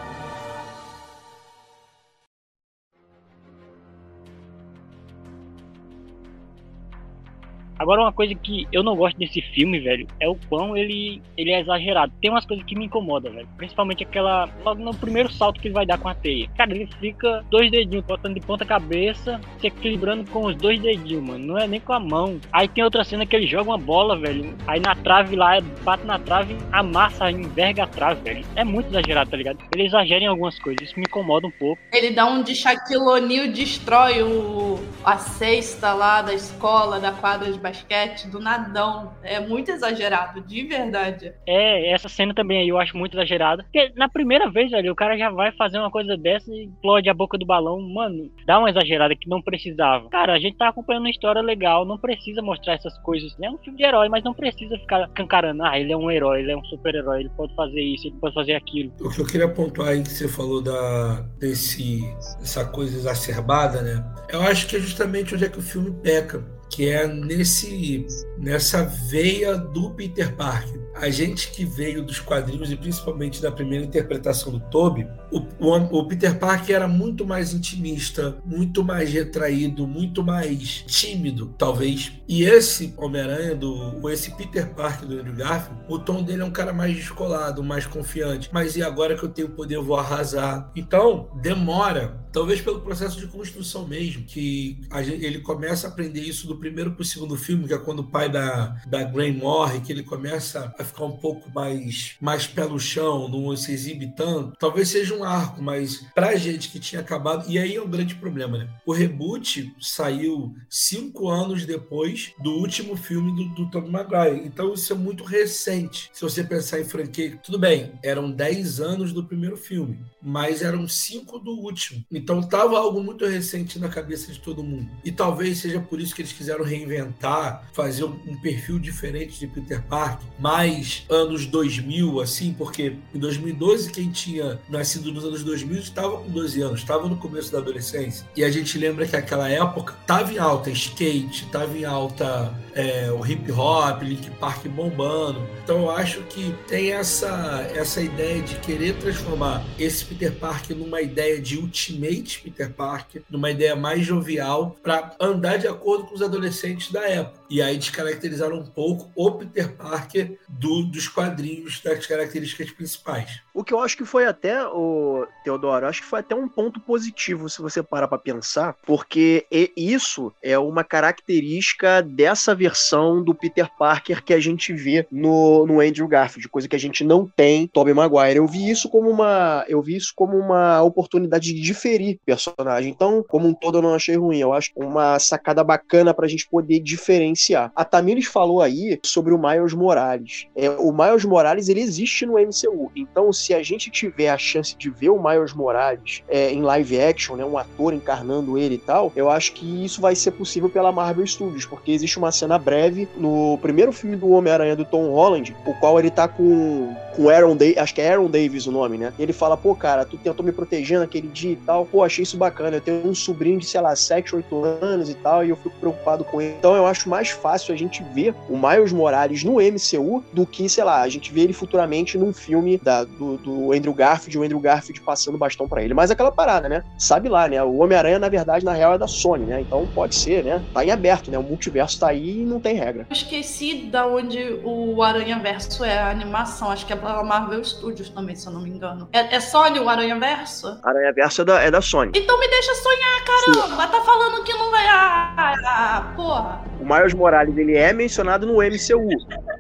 [7.80, 11.52] Agora, uma coisa que eu não gosto desse filme, velho, é o quão ele, ele
[11.52, 12.12] é exagerado.
[12.22, 13.48] Tem umas coisas que me incomodam, velho.
[13.58, 14.50] Principalmente aquela.
[14.64, 16.50] Logo no primeiro salto que ele vai dar com a teia.
[16.58, 21.24] Cara, ele fica dois dedinhos botando de ponta cabeça, se equilibrando com os dois dedinhos,
[21.24, 21.46] mano.
[21.46, 22.40] Não é nem com a mão.
[22.52, 24.56] Aí tem outra cena que ele joga uma bola, velho.
[24.68, 28.46] Aí na trave lá, bate na trave, amassa, enverga a trave, velho.
[28.56, 29.60] É muito exagerado, tá ligado?
[29.74, 30.90] Ele exagera em algumas coisas.
[30.90, 31.82] Isso me incomoda um pouco.
[31.92, 37.52] Ele dá um de Shaquille O'Neal, destrói o, a cesta lá da escola, da quadra
[37.52, 39.14] de basquete, do nadão.
[39.24, 41.34] É muito exagerado, de verdade.
[41.46, 43.64] É, essa cena também aí eu acho muito exagerada.
[43.64, 47.10] Porque na primeira vez, velho, o cara já vai fazer uma coisa dessa e explode
[47.10, 47.80] a boca do balão.
[47.82, 50.10] Mano, dá uma exagerada que não precisava.
[50.10, 53.36] Cara, a gente tá acompanhando uma história legal, não precisa mostrar essas coisas.
[53.42, 55.64] É um filme de herói, mas não precisa ficar cancarando.
[55.64, 58.34] Ah, ele é um herói, ele é um super-herói, ele pode fazer isso, ele pode
[58.34, 58.92] fazer aquilo.
[59.02, 62.02] O que eu queria pontuar aí que você falou da, desse,
[62.40, 64.04] dessa coisa exacerbada, né?
[64.30, 68.06] Eu acho que é justamente onde é que o filme peca que é nesse
[68.38, 70.80] nessa veia do Peter Parker.
[71.00, 76.00] A gente que veio dos quadrinhos e principalmente da primeira interpretação do Toby, o, o,
[76.00, 82.14] o, Peter Parker era muito mais intimista, muito mais retraído, muito mais tímido, talvez.
[82.28, 86.52] E esse Homem-Aranha, do esse Peter Parker do Andrew Garfield, o tom dele é um
[86.52, 88.50] cara mais descolado, mais confiante.
[88.52, 90.72] Mas e agora que eu tenho poder, eu vou arrasar.
[90.76, 96.48] Então, demora, talvez pelo processo de construção mesmo, que gente, ele começa a aprender isso
[96.48, 99.82] do primeiro para o segundo filme, que é quando o pai da, da Gwen morre,
[99.82, 104.14] que ele começa a ficar um pouco mais, mais pé no chão, não se exibe
[104.16, 104.58] tanto.
[104.58, 108.16] Talvez seja um arco, mas pra gente que tinha acabado, e aí é um grande
[108.16, 108.70] problema, né?
[108.86, 114.46] O reboot saiu cinco anos depois do último filme do, do Tom Maguire.
[114.46, 116.10] Então isso é muito recente.
[116.14, 120.88] Se você pensar em franquia, tudo bem, eram dez anos do primeiro filme, mas eram
[120.88, 122.04] cinco do último.
[122.12, 124.90] Então tava algo muito recente na cabeça de todo mundo.
[125.04, 129.82] E talvez seja por isso que eles quiseram reinventar, fazer um perfil diferente de Peter
[129.84, 130.77] Parker, mais
[131.10, 136.62] anos 2000, assim, porque em 2012 quem tinha nascido nos anos 2000 estava com 12
[136.62, 138.28] anos, estava no começo da adolescência.
[138.36, 143.12] E a gente lembra que aquela época estava em alta skate, estava em alta é,
[143.12, 145.42] o hip hop, Link Park bombando.
[145.64, 151.02] Então eu acho que tem essa, essa ideia de querer transformar esse Peter Parker numa
[151.02, 156.22] ideia de Ultimate Peter Parker, numa ideia mais jovial, para andar de acordo com os
[156.22, 157.42] adolescentes da época.
[157.50, 163.42] E aí descaracterizaram um pouco o Peter Parker do, dos quadrinhos, das características principais.
[163.54, 166.80] O que eu acho que foi até, o Teodoro, acho que foi até um ponto
[166.80, 173.70] positivo se você parar para pensar, porque isso é uma característica dessa versão do Peter
[173.78, 177.68] Parker que a gente vê no, no Andrew Garfield, coisa que a gente não tem
[177.68, 178.38] Tobey Maguire.
[178.38, 182.92] Eu vi isso como uma, eu vi isso como uma oportunidade de diferir personagem.
[182.92, 184.40] Então, como um todo, eu não achei ruim.
[184.40, 187.72] Eu acho uma sacada bacana pra gente poder diferenciar.
[187.76, 190.48] A Tamires falou aí sobre o Miles Morales.
[190.58, 192.92] É, o Miles Morales ele existe no MCU.
[192.96, 197.00] Então, se a gente tiver a chance de ver o Miles Morales é, em live
[197.00, 200.68] action, né, um ator encarnando ele e tal, eu acho que isso vai ser possível
[200.68, 205.12] pela Marvel Studios, porque existe uma cena breve no primeiro filme do Homem-Aranha do Tom
[205.12, 208.72] Holland, o qual ele tá com com Aaron Davis, acho que é Aaron Davis o
[208.72, 209.12] nome, né?
[209.18, 212.38] Ele fala, pô, cara, tu tentou me proteger naquele dia e tal, pô, achei isso
[212.38, 212.78] bacana.
[212.78, 215.76] Eu tenho um sobrinho de, sei lá, 7, 8 anos e tal, e eu fico
[215.80, 216.54] preocupado com ele.
[216.60, 220.68] Então eu acho mais fácil a gente ver o Miles Morales no MCU do que,
[220.70, 224.44] sei lá, a gente vê ele futuramente num filme da, do, do Andrew Garfield, o
[224.44, 225.94] Andrew Garfield passando bastão para ele.
[225.94, 226.84] Mas aquela parada, né?
[226.98, 227.62] Sabe lá, né?
[227.64, 229.62] O Homem-Aranha, na verdade, na real, é da Sony, né?
[229.62, 230.64] Então pode ser, né?
[230.74, 231.38] Tá em aberto, né?
[231.38, 233.06] O multiverso tá aí e não tem regra.
[233.10, 237.64] Eu esqueci da onde o Aranha Verso é a animação, acho que é pela Marvel
[237.64, 239.08] Studios também, se eu não me engano.
[239.14, 240.80] É, é Sony o Aranha Verso?
[240.84, 242.12] Aranha Verso é da, é da Sony.
[242.16, 243.84] Então me deixa sonhar, caramba!
[243.84, 243.92] Sim.
[243.92, 244.86] Tá falando que não vai.
[244.88, 246.62] Ah, ah, ah, porra!
[246.80, 249.10] O Miles Morales ele é mencionado no MCU.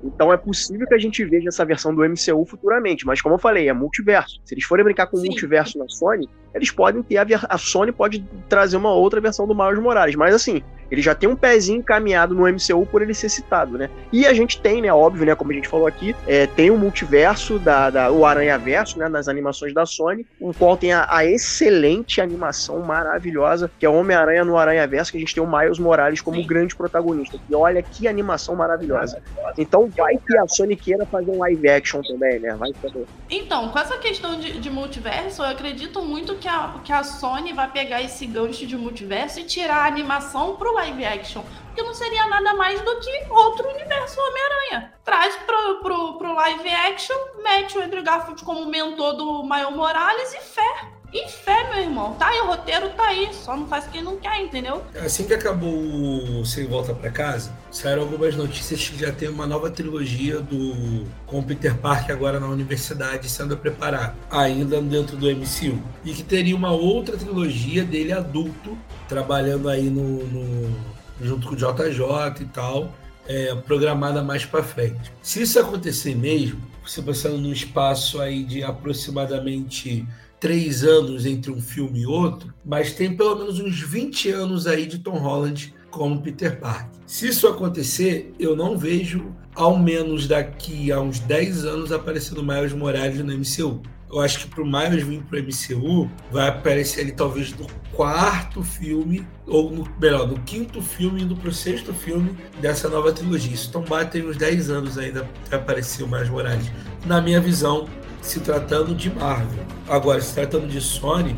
[0.03, 3.05] Então é possível que a gente veja essa versão do MCU futuramente.
[3.05, 4.39] Mas como eu falei, é multiverso.
[4.43, 7.91] Se eles forem brincar com o multiverso na Sony, eles podem ter a, a Sony
[7.91, 10.15] pode trazer uma outra versão do Miles Morales.
[10.15, 13.89] Mas assim, ele já tem um pezinho encaminhado no MCU por ele ser citado, né?
[14.11, 16.77] E a gente tem, né, óbvio, né, como a gente falou aqui, é, tem o
[16.77, 21.05] multiverso da, da o Aranha Verso, né, nas animações da Sony, o qual tem a,
[21.09, 25.47] a excelente animação maravilhosa, que é Homem-Aranha no Aranha Verso, que a gente tem o
[25.47, 26.47] Miles Morales como Sim.
[26.47, 27.37] grande protagonista.
[27.49, 29.21] E olha que animação maravilhosa.
[29.57, 32.55] Então vai que a Sony queira fazer um live action também, né?
[32.55, 33.05] Vai saber.
[33.29, 37.53] Então, com essa questão de, de multiverso, eu acredito muito que a, que a Sony
[37.53, 41.43] vai pegar esse gancho de multiverso e tirar a animação pro live action.
[41.67, 44.93] Porque não seria nada mais do que outro universo Homem-Aranha.
[45.03, 50.33] Traz pro, pro, pro live action, mete o Andrew Garfield como mentor do Miles Morales
[50.33, 52.15] e fé E fé, meu irmão.
[52.15, 53.29] Tá aí, o roteiro tá aí.
[53.33, 54.83] Só não faz quem não quer, entendeu?
[55.03, 59.47] Assim que acabou o Sem Volta para Casa, saíram algumas notícias que já tem uma
[59.47, 65.81] nova trilogia do com Peter Parker agora na universidade sendo preparada, ainda dentro do MCU.
[66.03, 70.75] E que teria uma outra trilogia dele adulto, trabalhando aí no, no
[71.21, 72.91] junto com o JJ e tal,
[73.27, 75.11] é, programada mais para frente.
[75.21, 80.07] Se isso acontecer mesmo, você passando num espaço aí de aproximadamente
[80.39, 84.85] três anos entre um filme e outro, mas tem pelo menos uns 20 anos aí
[84.85, 86.89] de Tom Holland como Peter Parker.
[87.05, 92.73] Se isso acontecer, eu não vejo, ao menos daqui a uns 10 anos, aparecendo Miles
[92.73, 93.81] Morales no MCU.
[94.09, 97.67] Eu acho que para o Miles vir para o MCU, vai aparecer ali talvez no
[97.91, 103.11] quarto filme, ou no, melhor, no quinto filme, indo para o sexto filme dessa nova
[103.11, 103.53] trilogia.
[103.53, 106.71] Isso então bate uns 10 anos ainda para aparecer o Miles Morales.
[107.05, 107.87] Na minha visão,
[108.27, 109.63] se tratando de Marvel.
[109.87, 111.35] Agora, se tratando de Sony,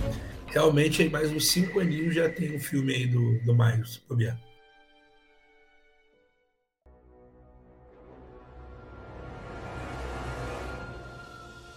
[0.47, 4.39] realmente aí mais uns 5 aninhos já tem um filme aí do, do Miles, bobear.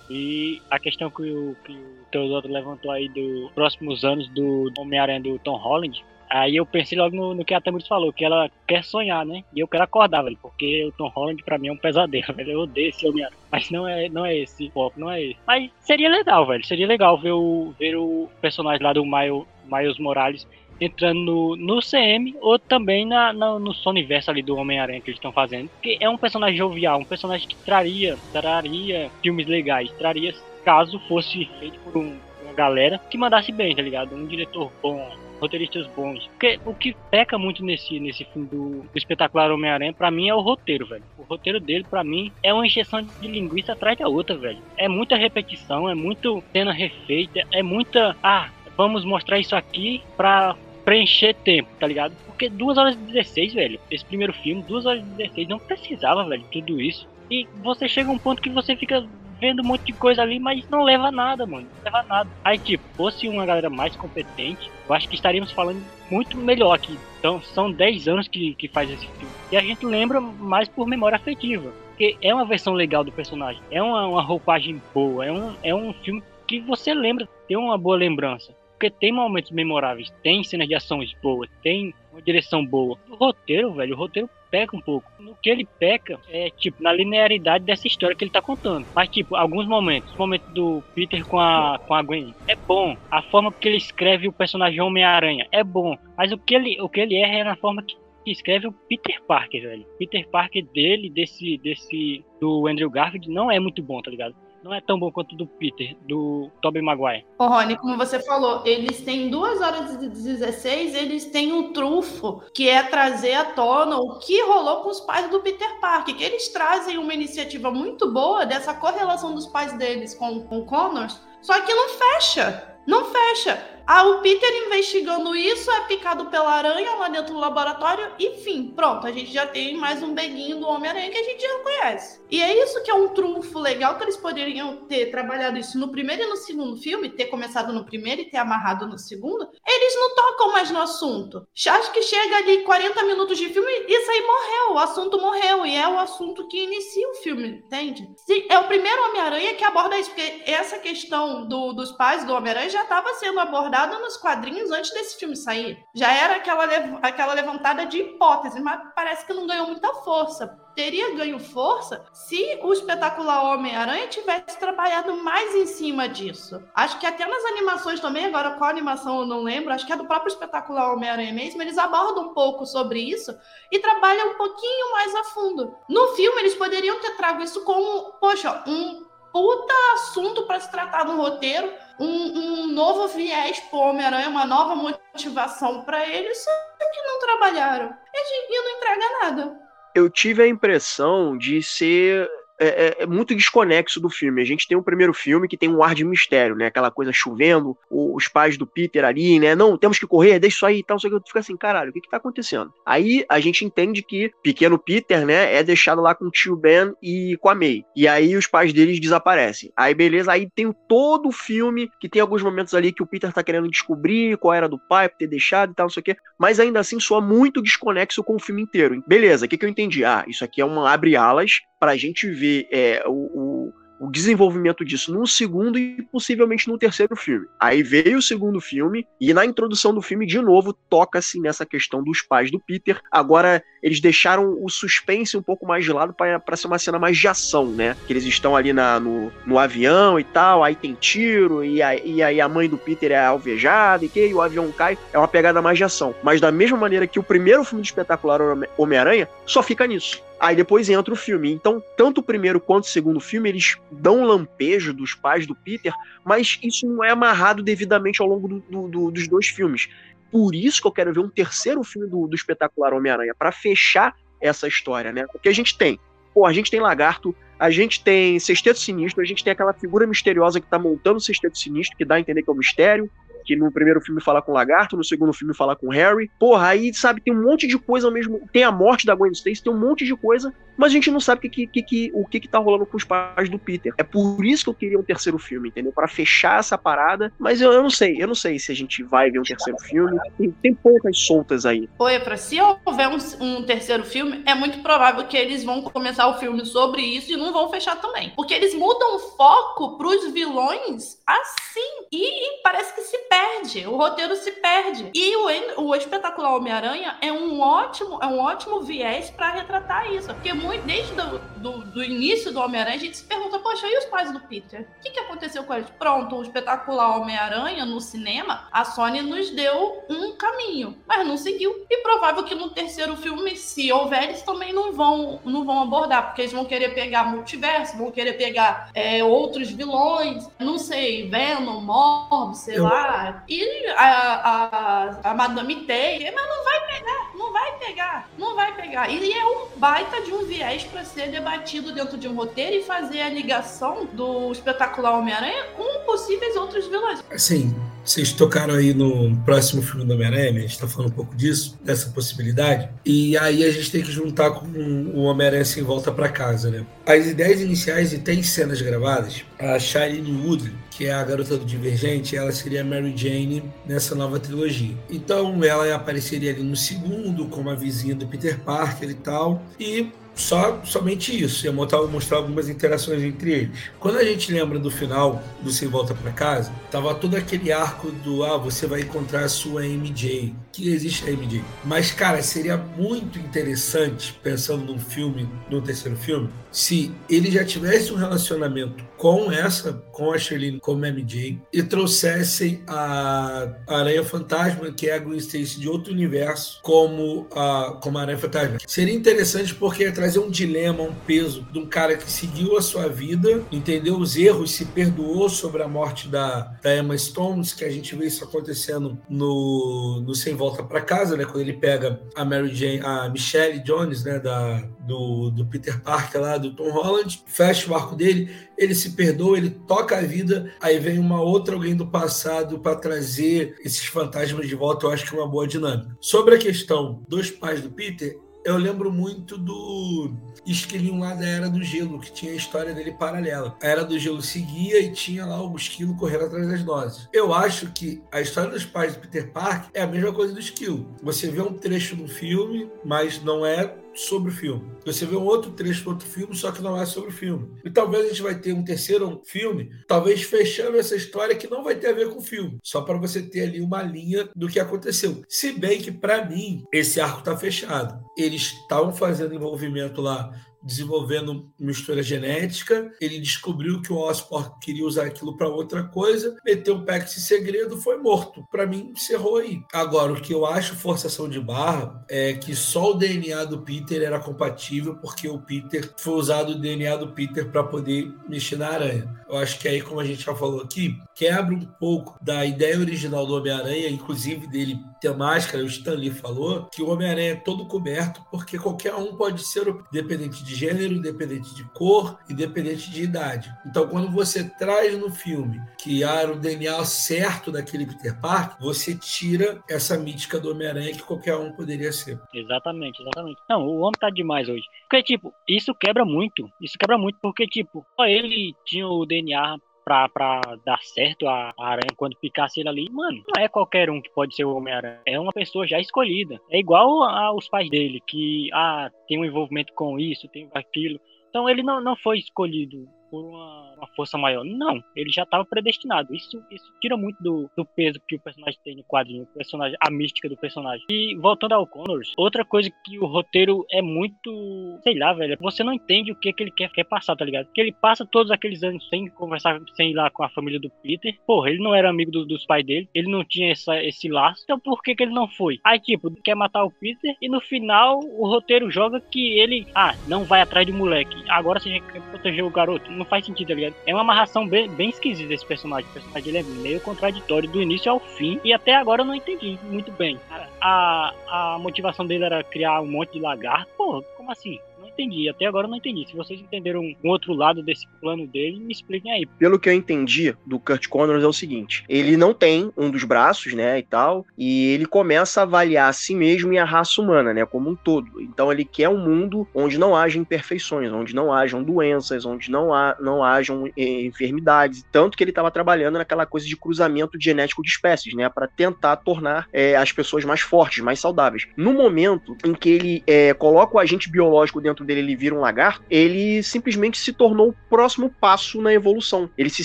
[0.09, 5.21] E a questão que o, que o Teodoro levantou aí dos próximos anos do Homem-Aranha
[5.21, 8.51] do Tom Holland, aí eu pensei logo no, no que a Tamiris falou, que ela
[8.67, 9.45] quer sonhar, né?
[9.55, 12.53] E eu quero acordar, velho, porque o Tom Holland pra mim é um pesadelo, velho.
[12.53, 13.39] Eu odeio esse Homem-Aranha.
[13.51, 15.37] Mas não é, não é esse foco, não é esse.
[15.47, 16.65] Mas seria legal, velho.
[16.65, 20.47] Seria legal ver o, ver o personagem lá do Miles, Miles Morales
[20.81, 25.19] entrando no, no CM ou também na, na no Sonyverse ali do Homem-Aranha que eles
[25.19, 25.69] estão fazendo.
[25.69, 31.45] Porque é um personagem jovial, um personagem que traria, traria filmes legais, traria caso fosse
[31.59, 34.15] feito por um, uma galera que mandasse bem, tá ligado?
[34.15, 35.09] Um diretor bom,
[35.43, 36.27] roteiristas bons.
[36.29, 40.35] Porque o que peca muito nesse, nesse filme do, do espetacular Homem-Aranha, pra mim, é
[40.35, 41.03] o roteiro, velho.
[41.19, 44.59] O roteiro dele, pra mim, é uma injeção de linguiça atrás da outra, velho.
[44.77, 48.17] É muita repetição, é muito cena refeita, é muita.
[48.23, 52.15] Ah, vamos mostrar isso aqui pra preencher tempo, tá ligado?
[52.27, 56.25] Porque 2 horas e 16, velho, esse primeiro filme, 2 horas e 16, não precisava,
[56.25, 57.07] velho, tudo isso.
[57.31, 59.07] E você chega a um ponto que você fica
[59.43, 61.67] vendo um monte de coisa ali, mas não leva a nada, mano.
[61.67, 62.31] Não leva a nada.
[62.45, 66.97] Aí, tipo, fosse uma galera mais competente, eu acho que estaríamos falando muito melhor aqui.
[67.19, 69.35] Então, são 10 anos que, que faz esse filme.
[69.51, 71.73] E a gente lembra mais por memória afetiva.
[71.89, 73.61] Porque é uma versão legal do personagem.
[73.69, 75.27] É uma, uma roupagem boa.
[75.27, 79.53] É um, é um filme que você lembra, tem uma boa lembrança porque tem momentos
[79.53, 82.99] memoráveis, tem cenas de ações boas, tem uma direção boa.
[83.09, 85.11] O roteiro, velho, o roteiro peca um pouco.
[85.19, 88.87] No que ele peca é, tipo, na linearidade dessa história que ele tá contando.
[88.95, 92.95] Mas, tipo, alguns momentos, o momento do Peter com a, com a Gwen é bom.
[93.11, 95.97] A forma que ele escreve o personagem Homem-Aranha é bom.
[96.17, 99.21] Mas o que ele, o que ele erra é na forma que escreve o Peter
[99.23, 99.87] Parker, velho.
[99.99, 104.35] Peter Parker dele, desse, desse, do Andrew Garfield, não é muito bom, tá ligado?
[104.63, 107.27] Não é tão bom quanto do Peter, do Tobey Maguire.
[107.39, 112.43] Ô, Rony, como você falou, eles têm 2 horas e 16, eles têm um trufo,
[112.55, 116.25] que é trazer à tona o que rolou com os pais do Peter Parker, que
[116.25, 121.61] eles trazem uma iniciativa muito boa dessa correlação dos pais deles com, com Connors, só
[121.61, 122.69] que não fecha.
[122.87, 123.72] Não fecha.
[123.87, 128.13] Ah, o Peter investigando isso é picado pela aranha lá dentro do laboratório.
[128.19, 131.59] Enfim, pronto, a gente já tem mais um beguinho do Homem-Aranha que a gente já
[131.59, 132.23] conhece.
[132.31, 135.91] E é isso que é um trunfo legal que eles poderiam ter trabalhado isso no
[135.91, 139.49] primeiro e no segundo filme, ter começado no primeiro e ter amarrado no segundo.
[139.67, 141.47] Eles não tocam mais no assunto.
[141.69, 145.67] Acho que chega ali 40 minutos de filme e isso aí morreu, o assunto morreu.
[145.67, 148.09] E é o assunto que inicia o filme, entende?
[148.49, 152.71] É o primeiro Homem-Aranha que aborda isso, porque essa questão do, dos pais do Homem-Aranha
[152.71, 155.85] já estava sendo abordada nos quadrinhos antes desse filme sair.
[155.95, 156.65] Já era aquela,
[157.03, 162.59] aquela levantada de hipótese, mas parece que não ganhou muita força teria ganho força se
[162.63, 166.63] o espetacular Homem-Aranha tivesse trabalhado mais em cima disso.
[166.75, 169.97] Acho que até nas animações também, agora qual animação eu não lembro, acho que é
[169.97, 173.37] do próprio espetacular Homem-Aranha mesmo, eles abordam um pouco sobre isso
[173.71, 175.75] e trabalham um pouquinho mais a fundo.
[175.89, 181.07] No filme, eles poderiam ter trago isso como, poxa, um puta assunto para se tratar
[181.07, 181.73] no roteiro,
[182.05, 186.51] um, um novo viés pro Homem-Aranha, uma nova motivação para ele, só
[186.93, 187.95] que não trabalharam.
[188.15, 189.63] E gente não entrega nada
[189.95, 194.41] eu tive a impressão de ser é, é, é, muito desconexo do filme.
[194.41, 196.67] A gente tem um primeiro filme que tem um ar de mistério, né?
[196.67, 199.55] Aquela coisa chovendo, os pais do Peter ali, né?
[199.55, 200.99] Não, temos que correr, deixa isso aí e tal.
[200.99, 202.73] Só que eu fico assim, caralho, o que que tá acontecendo?
[202.87, 206.95] Aí a gente entende que pequeno Peter, né, é deixado lá com o tio Ben
[207.03, 207.85] e com a May.
[207.97, 209.73] E aí os pais deles desaparecem.
[209.77, 213.33] Aí beleza, aí tem todo o filme que tem alguns momentos ali que o Peter
[213.33, 216.17] tá querendo descobrir qual era do pai, ter deixado e tal, não sei o quê.
[216.39, 219.03] Mas ainda assim soa muito desconexo com o filme inteiro.
[219.07, 220.05] Beleza, o que que eu entendi?
[220.05, 223.73] Ah, isso aqui é uma abre alas pra gente ver é, o, o,
[224.07, 227.49] o desenvolvimento disso num segundo e possivelmente num terceiro filme.
[227.59, 232.01] Aí veio o segundo filme e na introdução do filme de novo toca-se nessa questão
[232.01, 233.01] dos pais do Peter.
[233.11, 237.19] Agora eles deixaram o suspense um pouco mais de lado para ser uma cena mais
[237.19, 237.97] de ação, né?
[238.07, 241.97] Que eles estão ali na, no, no avião e tal, aí tem tiro e, a,
[241.97, 244.97] e aí a mãe do Peter é alvejada e que e o avião cai.
[245.13, 246.15] É uma pegada mais de ação.
[246.23, 248.41] Mas da mesma maneira que o primeiro filme de espetacular
[248.79, 250.23] Homem-Aranha só fica nisso.
[250.43, 251.53] Aí depois entra o filme.
[251.53, 255.55] Então, tanto o primeiro quanto o segundo filme, eles dão um lampejo dos pais do
[255.55, 259.89] Peter, mas isso não é amarrado devidamente ao longo do, do, do, dos dois filmes.
[260.33, 264.17] Por isso que eu quero ver um terceiro filme do, do espetacular Homem-Aranha, para fechar
[264.41, 265.27] essa história, né?
[265.31, 266.01] Porque a gente tem,
[266.35, 270.09] pô, a gente tem Lagarto, a gente tem Sexteto Sinistro, a gente tem aquela figura
[270.09, 273.09] misteriosa que tá montando o Sexteto Sinistro, que dá a entender que é um mistério
[273.45, 276.31] que no primeiro filme fala com o Lagarto, no segundo filme fala com o Harry.
[276.39, 278.41] Porra, aí, sabe, tem um monte de coisa ao mesmo.
[278.53, 281.21] Tem a morte da Gwen Stacy, tem um monte de coisa, mas a gente não
[281.21, 283.95] sabe que, que, que, o que, que tá rolando com os pais do Peter.
[283.99, 285.93] É por isso que eu queria um terceiro filme, entendeu?
[285.93, 287.33] para fechar essa parada.
[287.39, 289.79] Mas eu, eu não sei, eu não sei se a gente vai ver um terceiro
[289.81, 290.19] filme.
[290.37, 291.89] Tem, tem poucas soltas aí.
[291.99, 296.27] Oi, pra se houver um, um terceiro filme, é muito provável que eles vão começar
[296.29, 298.33] o filme sobre isso e não vão fechar também.
[298.35, 302.07] Porque eles mudam o foco pros vilões assim.
[302.11, 305.11] E parece que se perde, o roteiro se perde.
[305.15, 310.29] E o, o espetacular Homem-Aranha é um ótimo, é um ótimo viés para retratar isso.
[310.35, 313.97] Porque muito, desde do, do, do início do Homem-Aranha, a gente se pergunta, poxa, e
[313.97, 314.87] os pais do Peter?
[314.99, 315.89] O que, que aconteceu com eles?
[315.99, 321.87] Pronto, o espetacular Homem-Aranha no cinema, a Sony nos deu um caminho, mas não seguiu.
[321.89, 326.27] E provável que no terceiro filme, se houver, eles também não vão, não vão abordar,
[326.27, 331.81] porque eles vão querer pegar multiverso, vão querer pegar é, outros vilões, não sei, Venom,
[331.81, 332.85] Morbius, sei Eu...
[332.85, 338.55] lá, e a, a, a Madame Tay, mas não vai pegar, não vai pegar, não
[338.55, 339.09] vai pegar.
[339.11, 342.83] E é um baita de um viés para ser debatido dentro de um roteiro e
[342.83, 347.23] fazer a ligação do espetacular Homem-Aranha com possíveis outros vilões.
[347.31, 351.35] Assim, vocês tocaram aí no próximo filme do Homem-Aranha, a gente está falando um pouco
[351.35, 352.89] disso, dessa possibilidade.
[353.05, 356.87] E aí a gente tem que juntar com o Homem-Aranha sem volta para casa, né?
[357.07, 359.45] As ideias iniciais e tem cenas gravadas.
[359.59, 364.39] A Shailene Woodley, que é a garota do Divergente, ela seria Mary Jane nessa nova
[364.39, 364.97] trilogia.
[365.11, 369.63] Então ela apareceria ali no segundo, como a vizinha do Peter Parker e tal.
[369.79, 373.79] E só somente isso, ia mostrar, mostrar algumas interações entre eles.
[374.01, 378.11] Quando a gente lembra do final do Sem Volta para Casa, tava todo aquele arco
[378.11, 381.63] do ah, você vai encontrar a sua MJ, que existe a MJ.
[381.85, 388.13] Mas cara, seria muito interessante pensando num filme, no terceiro filme, se ele já tivesse
[388.13, 395.09] um relacionamento com essa, com a Shirley, como MJ, e trouxessem a Aranha Fantasma, que
[395.09, 398.79] é a Gwen Stacy de outro universo, como a, como a Aranha Fantasma.
[398.85, 402.83] Seria interessante porque ia trazer um dilema, um peso de um cara que seguiu a
[402.83, 407.85] sua vida, entendeu os erros, se perdoou sobre a morte da, da Emma Stones, que
[407.85, 411.45] a gente vê isso acontecendo no, no Sem Volta para Casa, né?
[411.45, 414.41] Quando ele pega a Mary Jane, a Michelle Jones, né?
[414.41, 419.11] Da, do, do Peter Parker lá, do Tom Holland, fecha o arco dele, ele se
[419.11, 424.05] perdoa, ele toca a vida, aí vem uma outra alguém do passado para trazer esses
[424.05, 426.17] fantasmas de volta, eu acho que é uma boa dinâmica.
[426.21, 430.33] Sobre a questão dos pais do Peter, eu lembro muito do
[430.65, 433.77] esquilinho lá da Era do Gelo, que tinha a história dele paralela.
[433.83, 437.29] A Era do Gelo seguia e tinha lá o esquilo correndo atrás das doses.
[437.33, 440.61] Eu acho que a história dos pais do Peter Parker é a mesma coisa do
[440.61, 441.09] esquilo.
[441.23, 444.91] Você vê um trecho do filme, mas não é sobre o filme.
[445.05, 447.69] Você vê um outro trecho outro filme, só que não é sobre o filme.
[447.85, 451.83] E talvez a gente vai ter um terceiro filme, talvez fechando essa história que não
[451.83, 454.69] vai ter a ver com o filme, só para você ter ali uma linha do
[454.69, 455.43] que aconteceu.
[455.49, 458.23] Se bem que para mim esse arco está fechado.
[458.37, 460.51] Eles estavam fazendo envolvimento lá
[460.83, 463.13] desenvolvendo mistura genética.
[463.21, 467.41] Ele descobriu que o Osborn queria usar aquilo para outra coisa, meteu o Pex em
[467.41, 468.67] segredo, foi morto.
[468.71, 469.83] Para mim, encerrou aí.
[469.93, 474.23] Agora, o que eu acho forçação de barra é que só o DNA do Peter
[474.23, 478.89] era compatível porque o Peter foi usado o DNA do Peter para poder mexer na
[478.89, 479.43] aranha.
[479.49, 482.99] Eu acho que aí, como a gente já falou aqui, quebra um pouco da ideia
[482.99, 485.85] original do Homem-Aranha, inclusive dele ter máscara.
[485.85, 489.85] O Stan Lee falou que o Homem-Aranha é todo coberto porque qualquer um pode ser,
[490.11, 493.73] dependente de gênero, independente de cor, independente de idade.
[493.87, 499.15] Então, quando você traz no filme que era o DNA certo daquele Peter Parker, você
[499.15, 502.41] tira essa mítica do Homem-Aranha que qualquer um poderia ser.
[502.53, 503.61] Exatamente, exatamente.
[503.69, 504.85] Não, o homem tá demais hoje.
[505.09, 506.69] Porque, tipo, isso quebra muito.
[506.81, 511.73] Isso quebra muito porque, tipo, só ele tinha o DNA pra, pra dar certo a,
[511.79, 514.77] a aranha quando picasse ele ali, mano, não é qualquer um que pode ser o
[514.77, 515.21] Homem-Aranha.
[515.27, 516.61] É uma pessoa já escolhida.
[516.71, 521.21] É igual aos pais dele, que ah, tem um envolvimento com isso, tem aquilo.
[521.49, 524.63] Então ele não, não foi escolhido por uma, uma força maior.
[524.63, 526.35] Não, ele já estava predestinado.
[526.35, 529.97] Isso, isso tira muito do, do peso que o personagem tem no quadrinho, o personagem,
[529.99, 531.07] a mística do personagem.
[531.11, 535.83] E voltando ao Connors, outra coisa que o roteiro é muito, sei lá, velho, você
[535.83, 537.69] não entende o que, que ele quer, quer passar, tá ligado?
[537.73, 540.91] Que ele passa todos aqueles anos sem conversar, sem ir lá com a família do
[541.03, 541.35] Peter.
[541.47, 544.63] Porra, ele não era amigo do, dos pais dele, ele não tinha essa, esse laço,
[544.65, 545.81] então por que, que ele não foi?
[545.83, 550.15] Aí, tipo, quer matar o Peter e no final o roteiro joga que ele, ah,
[550.29, 553.11] não vai atrás do moleque, agora você quer proteger o garoto.
[553.23, 553.95] Não faz sentido, tá ligado?
[554.05, 556.11] É uma amarração bem, bem esquisita desse personagem.
[556.11, 559.35] O personagem ele é meio contraditório do início ao fim e até agora eu não
[559.35, 560.41] entendi muito bem.
[560.81, 563.89] A, a motivação dele era criar um monte de lagarto.
[563.97, 564.81] Pô, como assim?
[565.13, 565.49] Entendi.
[565.49, 566.27] Até agora eu não entendi.
[566.29, 569.47] Se vocês entenderam um outro lado desse plano dele, me expliquem aí.
[569.59, 573.25] Pelo que eu entendi do Kurt Connors é o seguinte: ele não tem um dos
[573.25, 577.21] braços, né, e tal, e ele começa a avaliar a si mesmo e a raça
[577.21, 578.41] humana, né, como um todo.
[578.41, 582.93] Então ele quer um mundo onde não haja imperfeições, onde não hajam doenças, onde não,
[582.93, 585.05] há, não hajam eh, enfermidades.
[585.11, 589.17] Tanto que ele estava trabalhando naquela coisa de cruzamento genético de espécies, né, para tentar
[589.17, 591.67] tornar é, as pessoas mais fortes, mais saudáveis.
[591.77, 595.61] No momento em que ele é, coloca o agente biológico dentro dele ele vira um
[595.61, 599.49] lagarto, ele simplesmente se tornou o próximo passo na evolução.
[599.57, 599.85] Ele se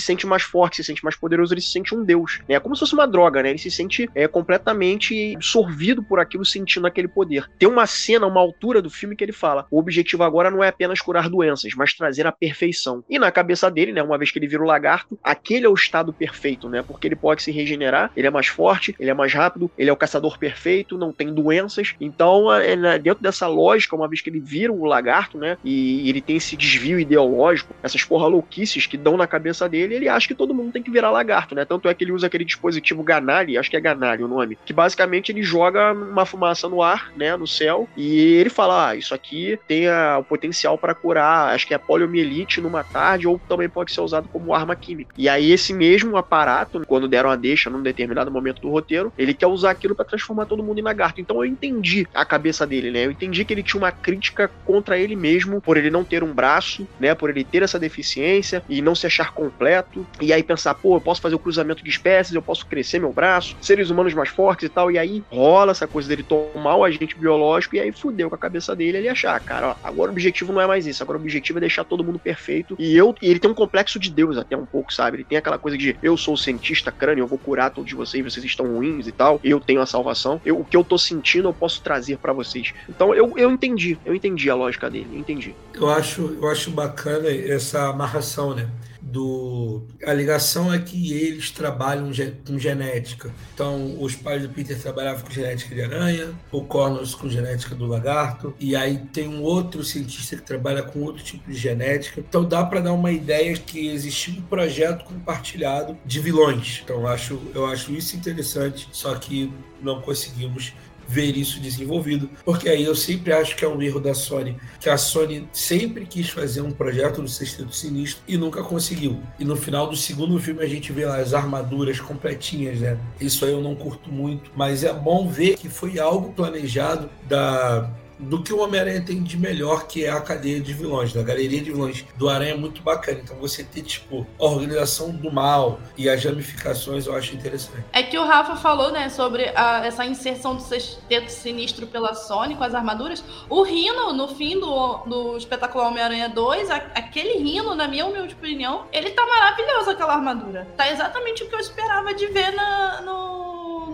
[0.00, 2.40] sente mais forte, se sente mais poderoso, ele se sente um deus.
[2.48, 2.54] Né?
[2.54, 3.50] É como se fosse uma droga, né?
[3.50, 7.48] Ele se sente é, completamente absorvido por aquilo, sentindo aquele poder.
[7.58, 10.68] Tem uma cena, uma altura do filme que ele fala: o objetivo agora não é
[10.68, 13.04] apenas curar doenças, mas trazer a perfeição.
[13.08, 15.74] E na cabeça dele, né, uma vez que ele vira o lagarto, aquele é o
[15.74, 16.82] estado perfeito, né?
[16.82, 19.92] Porque ele pode se regenerar, ele é mais forte, ele é mais rápido, ele é
[19.92, 21.94] o caçador perfeito, não tem doenças.
[22.00, 25.56] Então, é, né, dentro dessa lógica, uma vez que ele vira o lagarto, lagarto, né?
[25.64, 30.08] E ele tem esse desvio ideológico, essas porra louquices que dão na cabeça dele, ele
[30.08, 31.64] acha que todo mundo tem que virar lagarto, né?
[31.64, 34.72] Tanto é que ele usa aquele dispositivo Ganali, acho que é Ganali o nome, que
[34.72, 39.14] basicamente ele joga uma fumaça no ar, né, no céu, e ele fala: ah, isso
[39.14, 43.68] aqui tem a, o potencial para curar, acho que é poliomielite numa tarde, ou também
[43.68, 45.14] pode ser usado como arma química.
[45.16, 49.32] E aí esse mesmo aparato, quando deram a deixa num determinado momento do roteiro, ele
[49.32, 51.20] quer usar aquilo para transformar todo mundo em lagarto.
[51.20, 53.06] Então eu entendi a cabeça dele, né?
[53.06, 56.32] Eu entendi que ele tinha uma crítica contra ele mesmo, por ele não ter um
[56.32, 57.14] braço, né?
[57.14, 60.06] Por ele ter essa deficiência e não se achar completo.
[60.20, 63.12] E aí pensar, pô, eu posso fazer o cruzamento de espécies, eu posso crescer meu
[63.12, 64.90] braço, seres humanos mais fortes e tal.
[64.90, 68.38] E aí rola essa coisa dele tomar o agente biológico e aí fudeu com a
[68.38, 71.20] cabeça dele ele achar, cara, ó, agora o objetivo não é mais isso, agora o
[71.20, 72.76] objetivo é deixar todo mundo perfeito.
[72.78, 75.18] E eu, e ele tem um complexo de Deus até um pouco, sabe?
[75.18, 78.22] Ele tem aquela coisa de eu sou o cientista crânio, eu vou curar todos vocês,
[78.22, 80.40] vocês estão ruins e tal, eu tenho a salvação.
[80.44, 82.72] Eu, o que eu tô sentindo eu posso trazer para vocês.
[82.88, 85.54] Então eu, eu entendi, eu entendi a lógica dele, entendi.
[85.74, 88.68] Eu acho, eu acho bacana essa amarração, né?
[89.00, 92.10] Do, a ligação é que eles trabalham
[92.46, 93.32] com genética.
[93.54, 97.86] Então, os pais do Peter trabalhavam com genética de aranha, o Connors com genética do
[97.86, 102.20] lagarto, e aí tem um outro cientista que trabalha com outro tipo de genética.
[102.20, 106.80] Então, dá para dar uma ideia que existia um projeto compartilhado de vilões.
[106.84, 110.74] Então, eu acho, eu acho isso interessante, só que não conseguimos
[111.08, 114.90] ver isso desenvolvido, porque aí eu sempre acho que é um erro da Sony, que
[114.90, 119.18] a Sony sempre quis fazer um projeto do Sexteto Sinistro e nunca conseguiu.
[119.38, 122.98] E no final do segundo filme a gente vê lá as armaduras completinhas, né?
[123.18, 127.90] Isso aí eu não curto muito, mas é bom ver que foi algo planejado da
[128.18, 131.60] do que o Homem-Aranha tem de melhor, que é a cadeia de vilões, da galeria
[131.60, 133.20] de vilões do Aranha é muito bacana.
[133.22, 137.84] Então você ter, tipo, a organização do mal e as ramificações eu acho interessante.
[137.92, 142.56] É que o Rafa falou, né, sobre a, essa inserção do sexteto sinistro pela Sony
[142.56, 143.24] com as armaduras.
[143.48, 148.34] O Rino, no fim do, do espetacular Homem-Aranha 2, a, aquele Rino, na minha humilde
[148.34, 150.66] opinião, ele tá maravilhoso aquela armadura.
[150.76, 153.47] Tá exatamente o que eu esperava de ver na, no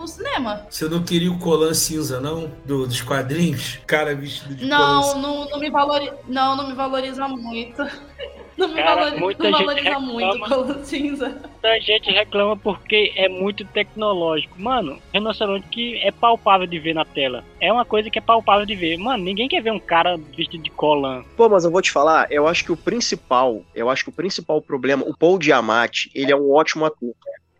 [0.04, 0.66] no cinema.
[0.70, 2.50] Você não queria o Colan cinza, não?
[2.64, 3.78] Do, dos quadrinhos?
[3.86, 6.16] Cara vestido de não, não, não me valoriza.
[6.28, 7.82] Não, não me valoriza muito.
[8.56, 11.28] Não me Cara, valoriza, muita não valoriza reclama, muito o Colan cinza.
[11.28, 14.54] Muita gente reclama porque é muito tecnológico.
[14.62, 17.42] Mano, rinoceronte que é palpável de ver na tela.
[17.60, 18.96] É uma coisa que é palpável de ver.
[18.96, 21.24] Mano, ninguém quer ver um cara vestido de Colan.
[21.36, 24.14] Pô, mas eu vou te falar, eu acho que o principal, eu acho que o
[24.14, 27.12] principal problema, o Paul Diamante, ele é um ótimo ator.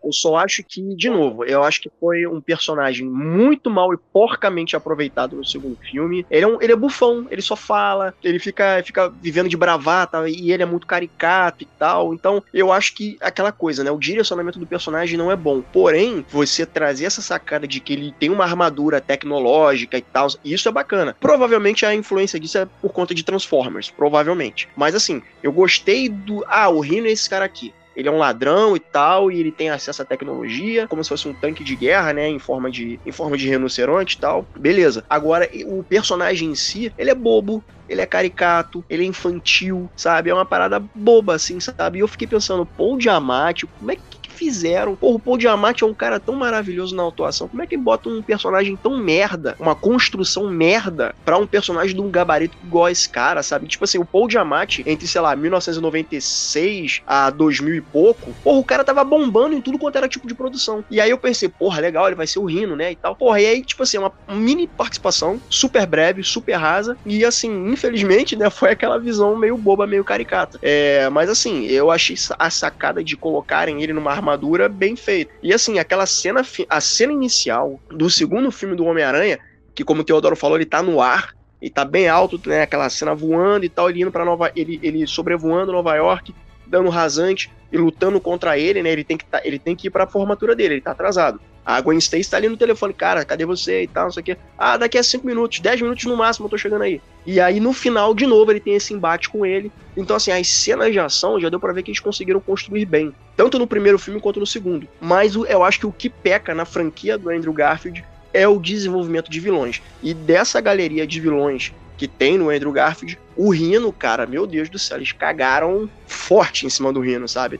[0.05, 3.97] Eu só acho que, de novo, eu acho que foi um personagem muito mal e
[3.97, 6.25] porcamente aproveitado no segundo filme.
[6.29, 10.29] Ele é, um, ele é bufão, ele só fala, ele fica, fica vivendo de bravata
[10.29, 12.13] e ele é muito caricato e tal.
[12.13, 13.89] Então, eu acho que aquela coisa, né?
[13.89, 15.61] O direcionamento do personagem não é bom.
[15.73, 20.69] Porém, você trazer essa sacada de que ele tem uma armadura tecnológica e tal, isso
[20.69, 21.15] é bacana.
[21.19, 24.69] Provavelmente a influência disso é por conta de Transformers, provavelmente.
[24.75, 26.45] Mas assim, eu gostei do.
[26.47, 29.51] Ah, o Rino é esse cara aqui ele é um ladrão e tal, e ele
[29.51, 32.27] tem acesso à tecnologia, como se fosse um tanque de guerra, né?
[32.27, 34.45] Em forma de, em forma de rinoceronte e tal.
[34.57, 35.03] Beleza.
[35.09, 40.29] Agora, o personagem em si, ele é bobo, ele é caricato, ele é infantil, sabe?
[40.29, 41.99] É uma parada boba, assim, sabe?
[41.99, 44.95] E eu fiquei pensando, Paul Diamante, como é que fizeram?
[44.95, 47.47] Porra, o Paul Diamante é um cara tão maravilhoso na atuação.
[47.47, 52.01] Como é que bota um personagem tão merda, uma construção merda, pra um personagem de
[52.01, 53.67] um gabarito igual esse cara, sabe?
[53.67, 58.63] Tipo assim, o Paul Diamante, entre, sei lá, 1996 a 2000 e pouco, porra, o
[58.63, 60.83] cara tava bombando em tudo quanto era tipo de produção.
[60.89, 62.91] E aí eu pensei, porra, legal, ele vai ser o Rino, né?
[62.91, 63.15] E tal.
[63.15, 66.97] Porra, e aí, tipo assim, uma mini participação, super breve, super rasa.
[67.05, 70.59] E assim, infelizmente, né, foi aquela visão meio boba, meio caricata.
[70.61, 75.31] É, mas assim, eu achei a sacada de colocarem ele numa armadura bem feita.
[75.41, 79.39] E assim, aquela cena, a cena inicial do segundo filme do Homem-Aranha,
[79.73, 82.89] que como o Teodoro falou, ele tá no ar, e tá bem alto, né, aquela
[82.89, 86.35] cena voando e tal, ele indo para Nova, ele, ele sobrevoando Nova York,
[86.67, 88.91] dando rasante e lutando contra ele, né?
[88.91, 91.39] Ele tem que tá, ele tem que ir para a formatura dele, ele tá atrasado.
[91.65, 94.23] A Gwen Stacy tá ali no telefone, cara, cadê você e tal, não sei o
[94.23, 94.37] quê.
[94.57, 97.01] Ah, daqui a 5 minutos, 10 minutos no máximo eu tô chegando aí.
[97.25, 99.71] E aí no final, de novo, ele tem esse embate com ele.
[99.97, 103.11] Então, assim, as cenas de ação já deu pra ver que eles conseguiram construir bem.
[103.35, 104.87] Tanto no primeiro filme quanto no segundo.
[105.01, 109.31] Mas eu acho que o que peca na franquia do Andrew Garfield é o desenvolvimento
[109.31, 109.81] de vilões.
[110.03, 114.69] E dessa galeria de vilões que tem no Andrew Garfield, o Rino, cara, meu Deus
[114.69, 117.59] do céu, eles cagaram forte em cima do Rino, sabe?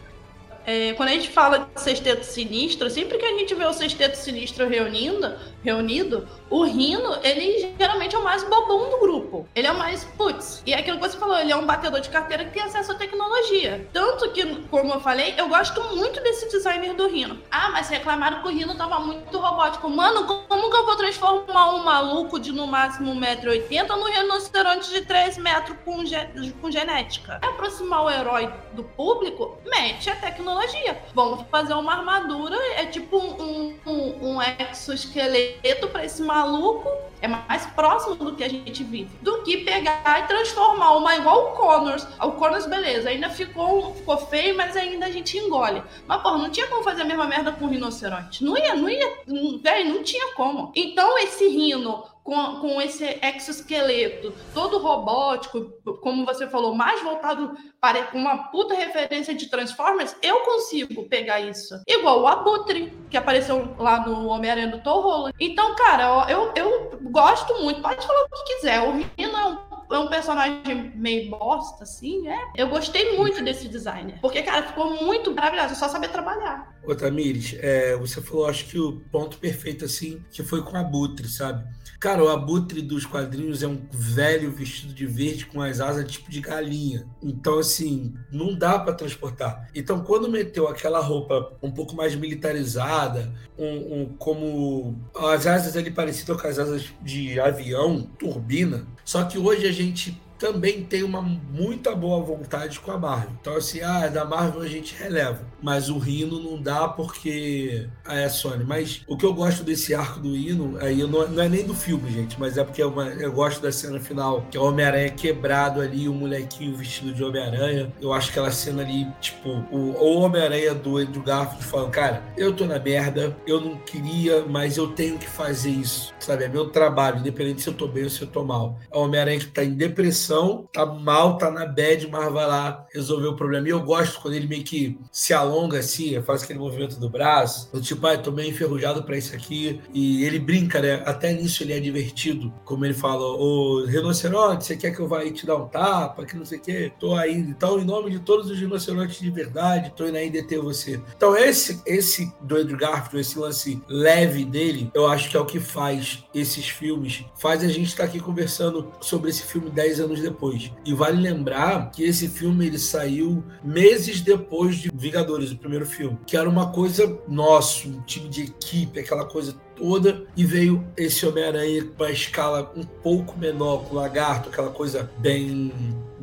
[0.66, 4.16] É, quando a gente fala de sexteto sinistro, sempre que a gente vê o sexteto
[4.16, 5.32] sinistro reunindo,
[5.66, 9.50] reunido, o Rino, ele geralmente é o mais bobão do grupo.
[9.56, 10.62] Ele é o mais putz.
[10.66, 12.92] E é aquilo que você falou, ele é um batedor de carteira que tem acesso
[12.92, 13.88] à tecnologia.
[13.92, 17.40] Tanto que, como eu falei, eu gosto muito desse designer do Rino.
[17.50, 19.90] Ah, mas reclamaram que o Rino tava muito robótico.
[19.90, 25.02] Mano, como que eu vou transformar um maluco de no máximo 1,80m num rinoceronte de
[25.02, 26.18] 3 metros com, ge
[26.62, 27.40] com genética?
[27.42, 31.02] É aproximar o herói do público, mete a tecnologia.
[31.14, 35.55] Vamos fazer uma armadura, é tipo um, um, um exoesqueleto
[35.92, 36.90] para esse maluco
[37.22, 41.48] é mais próximo do que a gente vive do que pegar e transformar uma igual
[41.48, 42.08] o Connors.
[42.22, 45.82] O Connors, beleza, ainda ficou, ficou feio, mas ainda a gente engole.
[46.08, 48.44] Mas, porra, não tinha como fazer a mesma merda com o rinoceronte.
[48.44, 49.24] Não ia, não ia,
[49.62, 50.72] velho, não tinha como.
[50.76, 55.72] Então, esse rino com, com esse exoesqueleto todo robótico,
[56.02, 61.80] como você falou, mais voltado para uma puta referência de Transformers, eu consigo pegar isso.
[61.88, 65.36] Igual o Abutre, que apareceu lá no Homem-Aranha do Tom Holland.
[65.40, 68.82] Então, cara, eu, eu gosto muito, pode falar o que quiser.
[68.82, 72.40] O Rino é um é um personagem meio bosta, assim, né?
[72.56, 74.18] Eu gostei muito desse designer.
[74.20, 75.74] Porque, cara, ficou muito maravilhoso.
[75.74, 76.76] É só saber trabalhar.
[76.84, 80.80] Ô, Tamires, é, você falou, acho que o ponto perfeito, assim, que foi com a
[80.80, 81.64] Abutre, sabe?
[82.06, 86.30] Cara, o abutre dos quadrinhos é um velho vestido de verde com as asas tipo
[86.30, 87.08] de galinha.
[87.20, 89.68] Então, assim, não dá para transportar.
[89.74, 95.90] Então, quando meteu aquela roupa um pouco mais militarizada, um, um, como as asas ali
[95.90, 98.86] parecidas com as asas de avião, turbina.
[99.04, 103.30] Só que hoje a gente também tem uma muita boa vontade com a Marvel.
[103.40, 105.42] Então, assim, ah, da Marvel a gente releva.
[105.62, 108.64] Mas o Rino não dá porque é a Sony.
[108.64, 111.74] Mas o que eu gosto desse arco do Rino, aí não, não é nem do
[111.74, 114.66] filme, gente, mas é porque é uma, eu gosto da cena final, que é o
[114.66, 117.92] Homem-Aranha quebrado ali, o molequinho vestido de Homem-Aranha.
[118.02, 122.24] Eu acho que aquela cena ali, tipo, o, o Homem-Aranha do Andrew Garfield falando, cara,
[122.38, 126.14] eu tô na merda, eu não queria, mas eu tenho que fazer isso.
[126.20, 126.44] Sabe?
[126.44, 128.80] É meu trabalho, independente se eu tô bem ou se eu tô mal.
[128.92, 130.25] É o Homem-Aranha que tá em depressão
[130.72, 133.68] tá mal, tá na bad, mas vai lá resolver o problema.
[133.68, 137.72] E eu gosto quando ele meio que se alonga assim, faz aquele movimento do braço,
[137.72, 139.82] do tipo, ah, tô meio enferrujado para isso aqui.
[139.94, 141.04] E ele brinca, né?
[141.06, 145.20] Até nisso ele é divertido, como ele fala, ô rinoceronte, você quer que eu vá
[145.20, 146.92] aí te dar um tapa, que não sei o quê?
[147.00, 147.36] Tô aí.
[147.36, 151.00] Então, em nome de todos os rinocerontes de verdade, tô indo aí deter você.
[151.16, 155.46] Então, esse, esse do Andrew Garfield, esse lance leve dele, eu acho que é o
[155.46, 160.00] que faz esses filmes, faz a gente estar tá aqui conversando sobre esse filme 10
[160.00, 160.72] anos depois.
[160.86, 166.18] E vale lembrar que esse filme ele saiu meses depois de Vingadores, o primeiro filme,
[166.26, 171.26] que era uma coisa nosso, um time de equipe, aquela coisa toda e veio esse
[171.26, 175.72] Homem-Aranha para escala um pouco menor, com o lagarto, aquela coisa bem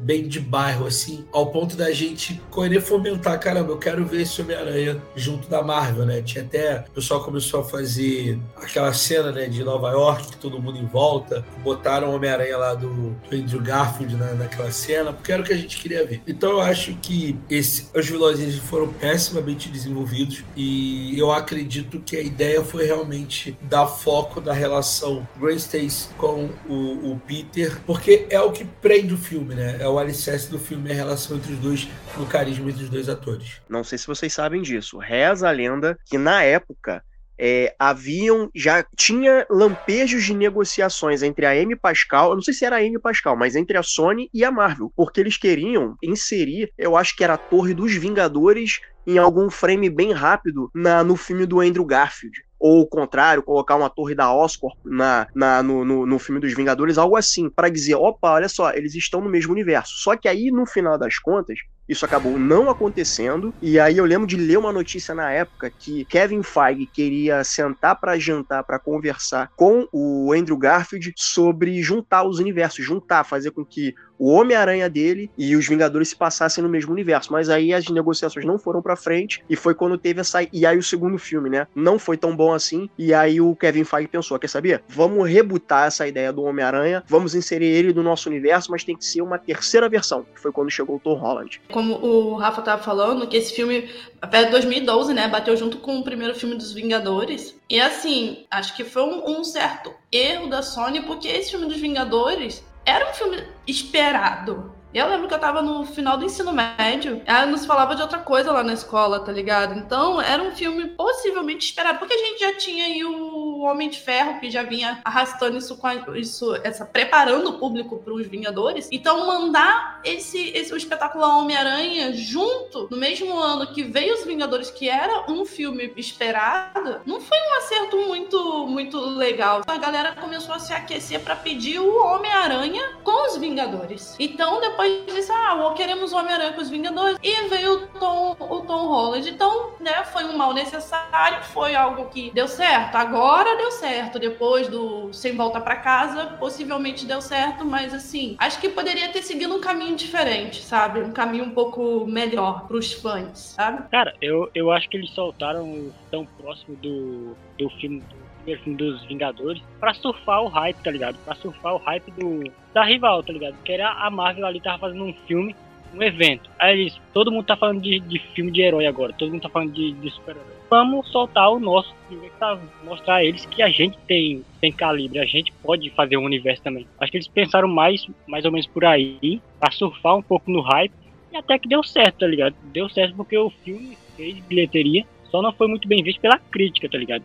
[0.03, 4.41] bem de bairro, assim, ao ponto da gente querer fomentar, caramba, eu quero ver esse
[4.41, 6.23] Homem-Aranha junto da Marvel, né?
[6.23, 10.79] Tinha até, o pessoal começou a fazer aquela cena, né, de Nova York, todo mundo
[10.79, 15.43] em volta, botaram o Homem-Aranha lá do, do, Andrew Garfield na, naquela cena, porque era
[15.43, 16.23] o que a gente queria ver.
[16.27, 22.21] Então eu acho que esse, os vilões foram pessimamente desenvolvidos e eu acredito que a
[22.21, 28.41] ideia foi realmente dar foco na relação Gwen Stacy com o, o Peter, porque é
[28.41, 29.77] o que prende o filme, né?
[29.81, 33.09] É o alicerce do filme, a relação entre os dois, no carisma entre os dois
[33.09, 33.61] atores.
[33.69, 34.99] Não sei se vocês sabem disso.
[34.99, 37.05] Reza a lenda que na época
[37.39, 42.65] é, haviam já tinha lampejos de negociações entre a Amy Pascal, eu não sei se
[42.65, 46.73] era a Amy Pascal, mas entre a Sony e a Marvel, porque eles queriam inserir,
[46.79, 51.17] eu acho que era a Torre dos Vingadores em algum frame bem rápido na, no
[51.17, 55.85] filme do Andrew Garfield ou o contrário, colocar uma torre da Oscorp na, na no,
[55.85, 59.29] no, no, filme dos Vingadores, algo assim, para dizer, opa, olha só, eles estão no
[59.29, 59.95] mesmo universo.
[59.97, 61.59] Só que aí, no final das contas,
[61.93, 63.55] isso acabou não acontecendo.
[63.61, 67.97] E aí eu lembro de ler uma notícia na época que Kevin Feige queria sentar
[67.97, 73.65] para jantar, para conversar com o Andrew Garfield sobre juntar os universos, juntar, fazer com
[73.65, 77.33] que o Homem-Aranha dele e os Vingadores se passassem no mesmo universo.
[77.33, 80.39] Mas aí as negociações não foram para frente e foi quando teve essa.
[80.53, 81.67] E aí o segundo filme, né?
[81.75, 82.89] Não foi tão bom assim.
[82.97, 84.83] E aí o Kevin Feige pensou: quer saber?
[84.89, 89.05] Vamos rebutar essa ideia do Homem-Aranha, vamos inserir ele no nosso universo, mas tem que
[89.05, 91.61] ser uma terceira versão, foi quando chegou o Tom Holland.
[91.83, 95.27] Como o Rafa tava falando, que esse filme, até 2012, né?
[95.27, 97.59] Bateu junto com o primeiro filme dos Vingadores.
[97.69, 101.81] E assim, acho que foi um, um certo erro da Sony, porque esse filme dos
[101.81, 104.73] Vingadores era um filme esperado.
[104.95, 108.19] Eu lembro que eu tava no final do ensino médio, ela nos falava de outra
[108.19, 109.79] coisa lá na escola, tá ligado?
[109.79, 113.99] Então, era um filme possivelmente esperado, porque a gente já tinha aí o Homem de
[113.99, 118.27] Ferro, que já vinha arrastando isso com a, isso, essa, preparando o público para os
[118.27, 118.89] Vingadores.
[118.93, 124.71] Então, mandar esse, esse o espetacular Homem-Aranha junto, no mesmo ano que veio os Vingadores,
[124.71, 129.63] que era um filme esperado, não foi um acerto muito, muito legal.
[129.67, 134.17] A galera começou a se aquecer para pedir o Homem-Aranha com os Vingadores.
[134.19, 137.19] Então, depois depois disse, ah, queremos o Homem-Aranha com os Vingadores.
[137.23, 139.29] E veio o Tom, o Tom Holland.
[139.29, 142.97] Então, né, foi um mal necessário, foi algo que deu certo.
[142.97, 144.19] Agora deu certo.
[144.19, 149.23] Depois do Sem Volta para Casa, possivelmente deu certo, mas assim, acho que poderia ter
[149.23, 151.01] seguido um caminho diferente, sabe?
[151.01, 153.89] Um caminho um pouco melhor pros fãs, sabe?
[153.91, 158.03] Cara, eu, eu acho que eles soltaram tão próximo do, do filme
[158.45, 161.17] filme dos Vingadores pra surfar o hype, tá ligado?
[161.25, 163.55] Pra surfar o hype do, da rival, tá ligado?
[163.65, 165.55] Que era a Marvel ali tava fazendo um filme,
[165.95, 166.51] um evento.
[166.59, 169.49] Aí eles, todo mundo tá falando de, de filme de herói agora, todo mundo tá
[169.49, 170.53] falando de, de super-herói.
[170.71, 175.19] Vamos soltar o nosso filme pra mostrar a eles que a gente tem, tem calibre,
[175.19, 176.87] a gente pode fazer um universo também.
[176.99, 180.63] Acho que eles pensaram mais, mais ou menos por aí, pra surfar um pouco no
[180.63, 180.93] hype,
[181.31, 182.55] e até que deu certo, tá ligado?
[182.73, 186.89] Deu certo porque o filme fez bilheteria, só não foi muito bem visto pela crítica,
[186.89, 187.25] tá ligado?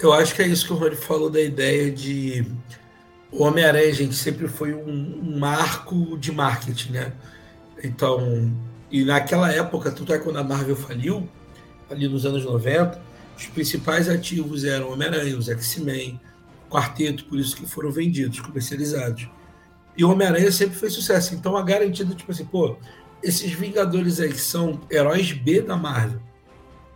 [0.00, 2.44] Eu acho que é isso que o Rony falou da ideia de
[3.30, 7.12] o Homem-Aranha, gente, sempre foi um, um, marco de marketing, né?
[7.82, 8.50] Então,
[8.90, 11.28] e naquela época, tudo é quando a Marvel faliu,
[11.90, 13.00] ali nos anos 90,
[13.36, 16.20] os principais ativos eram Homem-Aranha, os X-Men,
[16.70, 19.28] Quarteto, por isso que foram vendidos, comercializados.
[19.96, 21.34] E o Homem-Aranha sempre foi sucesso.
[21.34, 22.76] Então, a garantida, tipo assim, pô,
[23.22, 26.20] esses Vingadores aí que são heróis B da Marvel.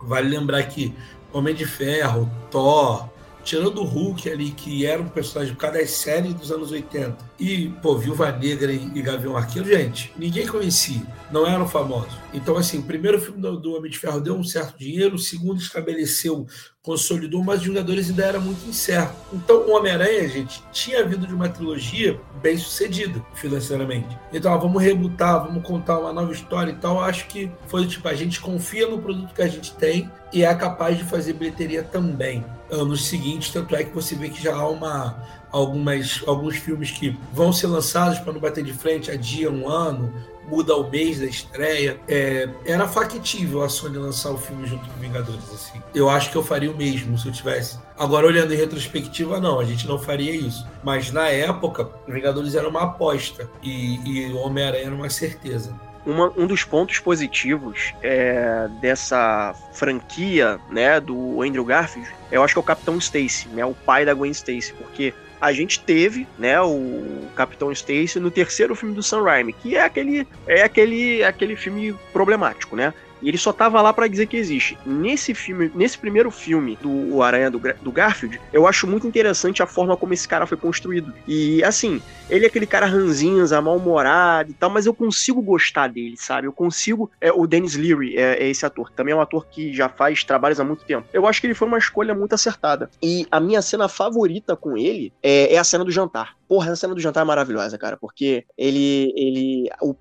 [0.01, 0.93] Vale lembrar que
[1.33, 3.09] Homem de Ferro, Thor,
[3.43, 7.17] tirando o Hulk ali, que era um personagem por causa das séries dos anos 80,
[7.39, 12.13] e, pô, Viúva Negra e, Gavião Arqueiro, gente, ninguém conhecia, não eram famosos.
[12.33, 15.19] Então, assim, o primeiro filme do, do Homem de Ferro deu um certo dinheiro, o
[15.19, 16.45] segundo estabeleceu,
[16.83, 19.15] consolidou, mas os Vingadores ainda era muito incerto.
[19.33, 24.17] Então, o Homem-Aranha, gente, tinha vindo de uma trilogia bem sucedida financeiramente.
[24.33, 27.01] Então, ó, vamos rebutar, vamos contar uma nova história e tal.
[27.01, 30.53] Acho que foi tipo, a gente confia no produto que a gente tem e é
[30.55, 34.67] capaz de fazer bilheteria também anos seguintes, tanto é que você vê que já há
[34.67, 39.51] uma, algumas, alguns filmes que vão ser lançados para não bater de frente a dia,
[39.51, 40.13] um ano,
[40.47, 41.99] muda o mês da estreia.
[42.07, 45.43] É, era factível a Sony lançar o filme junto com Vingadores.
[45.53, 45.81] Assim.
[45.93, 47.79] Eu acho que eu faria o mesmo se eu tivesse.
[47.97, 50.65] Agora, olhando em retrospectiva, não, a gente não faria isso.
[50.83, 55.73] Mas na época, Vingadores era uma aposta e, e Homem-Aranha era uma certeza.
[56.05, 62.59] Uma, um dos pontos positivos é, dessa franquia, né, do Andrew Garfield, eu acho que
[62.59, 66.61] é o Capitão Stacy, né, o pai da Gwen Stacy, porque a gente teve, né,
[66.61, 71.55] o Capitão Stacy no terceiro filme do Sam Raimi, que é aquele é aquele aquele
[71.55, 72.93] filme problemático, né?
[73.21, 74.77] E ele só tava lá para dizer que existe.
[74.85, 79.61] Nesse filme, nesse primeiro filme do o Aranha do, do Garfield, eu acho muito interessante
[79.61, 81.13] a forma como esse cara foi construído.
[81.27, 86.15] E assim, ele é aquele cara ranzinza, mal-humorado e tal, mas eu consigo gostar dele,
[86.17, 86.47] sabe?
[86.47, 87.11] Eu consigo.
[87.19, 88.91] É, o Dennis Leary é, é, esse ator.
[88.91, 91.07] Também é um ator que já faz trabalhos há muito tempo.
[91.13, 92.89] Eu acho que ele foi uma escolha muito acertada.
[93.01, 96.35] E a minha cena favorita com ele é, é a cena do jantar.
[96.51, 99.13] Porra, essa cena do jantar é maravilhosa, cara, porque ele.
[99.15, 99.95] ele o,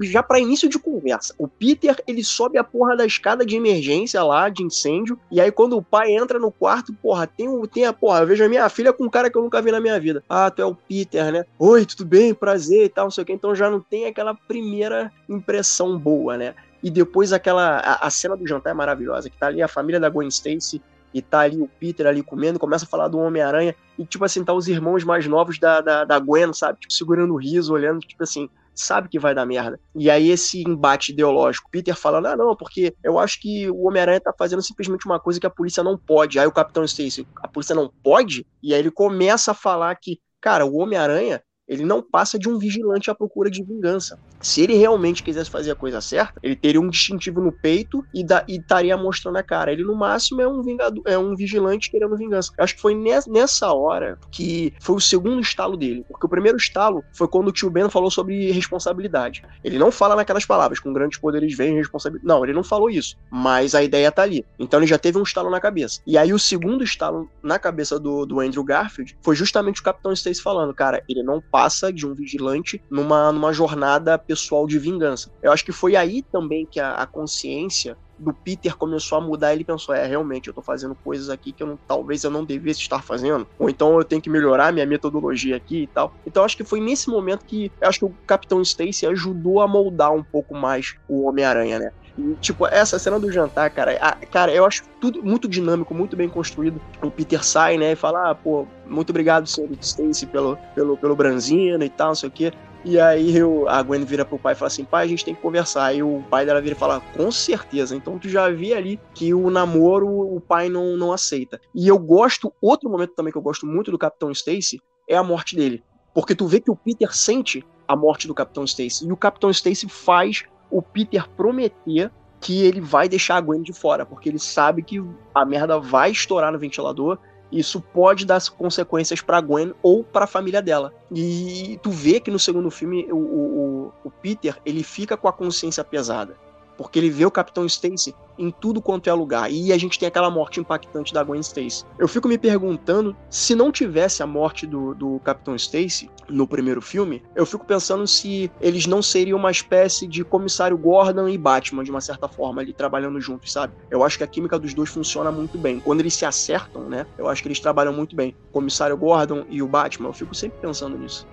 [0.00, 4.22] já para início de conversa, o Peter, ele sobe a porra da escada de emergência
[4.22, 7.92] lá, de incêndio, e aí quando o pai entra no quarto, porra, tem, tem a
[7.92, 9.98] porra, eu vejo a minha filha com um cara que eu nunca vi na minha
[9.98, 10.22] vida.
[10.28, 11.44] Ah, tu é o Peter, né?
[11.58, 12.34] Oi, tudo bem?
[12.34, 13.32] Prazer e tal, não sei o que.
[13.32, 16.54] Então já não tem aquela primeira impressão boa, né?
[16.82, 17.78] E depois aquela.
[17.78, 20.82] A, a, cena do jantar é maravilhosa, que tá ali a família da Gwen Stacy
[21.14, 24.44] e tá ali o Peter ali comendo, começa a falar do Homem-Aranha, e tipo assim,
[24.44, 26.80] tá os irmãos mais novos da, da, da Gwen, sabe?
[26.80, 29.78] Tipo, segurando o riso, olhando, tipo assim, sabe que vai dar merda.
[29.94, 34.20] E aí esse embate ideológico, Peter falando, ah não, porque eu acho que o Homem-Aranha
[34.20, 36.38] tá fazendo simplesmente uma coisa que a polícia não pode.
[36.38, 38.46] Aí o Capitão Stacy, a polícia não pode?
[38.62, 42.58] E aí ele começa a falar que, cara, o Homem-Aranha, ele não passa de um
[42.58, 44.18] vigilante à procura de vingança.
[44.40, 48.22] Se ele realmente quisesse fazer a coisa certa, ele teria um distintivo no peito e,
[48.22, 49.72] da, e estaria mostrando a cara.
[49.72, 52.52] Ele, no máximo, é um vingador, é um vigilante querendo vingança.
[52.58, 56.04] Eu acho que foi nessa hora que foi o segundo estalo dele.
[56.08, 59.42] Porque o primeiro estalo foi quando o tio Ben falou sobre responsabilidade.
[59.62, 62.26] Ele não fala naquelas palavras, com grandes poderes vem responsabilidade.
[62.26, 63.16] Não, ele não falou isso.
[63.30, 64.44] Mas a ideia tá ali.
[64.58, 66.00] Então ele já teve um estalo na cabeça.
[66.06, 70.12] E aí o segundo estalo na cabeça do, do Andrew Garfield foi justamente o Capitão
[70.12, 75.30] Stacy falando, cara, ele não passa de um vigilante numa, numa jornada pessoal de vingança.
[75.40, 79.54] Eu acho que foi aí também que a, a consciência do Peter começou a mudar,
[79.54, 82.44] ele pensou, é, realmente, eu tô fazendo coisas aqui que eu não, talvez eu não
[82.44, 86.12] devesse estar fazendo, ou então eu tenho que melhorar minha metodologia aqui e tal.
[86.26, 90.12] Então acho que foi nesse momento que acho que o Capitão Stacy ajudou a moldar
[90.12, 91.92] um pouco mais o Homem-Aranha, né?
[92.40, 96.28] Tipo, essa cena do jantar, cara, a, cara, eu acho tudo muito dinâmico, muito bem
[96.28, 96.80] construído.
[97.02, 101.16] O Peter sai, né, e fala, ah, pô, muito obrigado, senhor Stacy, pelo, pelo, pelo
[101.16, 102.52] Branzino e tal, não sei o quê.
[102.84, 105.34] E aí eu, a Gwen vira pro pai e fala assim, pai, a gente tem
[105.34, 105.86] que conversar.
[105.86, 107.96] Aí o pai dela vira e fala, com certeza.
[107.96, 111.58] Então tu já vê ali que o namoro o pai não, não aceita.
[111.74, 115.22] E eu gosto, outro momento também que eu gosto muito do Capitão Stacy é a
[115.22, 115.82] morte dele.
[116.14, 119.06] Porque tu vê que o Peter sente a morte do Capitão Stacy.
[119.06, 120.44] E o Capitão Stacy faz
[120.74, 122.10] o Peter prometer
[122.40, 125.02] que ele vai deixar a Gwen de fora, porque ele sabe que
[125.32, 127.16] a merda vai estourar no ventilador.
[127.50, 130.92] E isso pode dar consequências para Gwen ou para a família dela.
[131.12, 135.32] E tu vê que no segundo filme o, o, o Peter ele fica com a
[135.32, 136.36] consciência pesada
[136.76, 139.50] porque ele vê o Capitão Stacy em tudo quanto é lugar.
[139.50, 141.84] E a gente tem aquela morte impactante da Gwen Stacy.
[141.98, 146.80] Eu fico me perguntando se não tivesse a morte do, do Capitão Stacy no primeiro
[146.80, 151.84] filme, eu fico pensando se eles não seriam uma espécie de comissário Gordon e Batman,
[151.84, 153.74] de uma certa forma, ali trabalhando juntos, sabe?
[153.90, 155.80] Eu acho que a química dos dois funciona muito bem.
[155.80, 157.06] Quando eles se acertam, né?
[157.18, 158.34] Eu acho que eles trabalham muito bem.
[158.48, 161.26] O comissário Gordon e o Batman, eu fico sempre pensando nisso.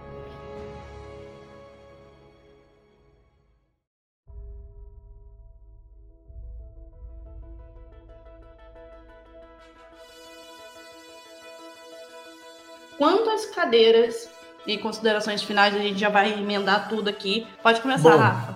[13.62, 14.28] Cadeiras
[14.66, 17.48] e considerações finais, a gente já vai emendar tudo aqui.
[17.62, 18.56] Pode começar, Bom, Rafa.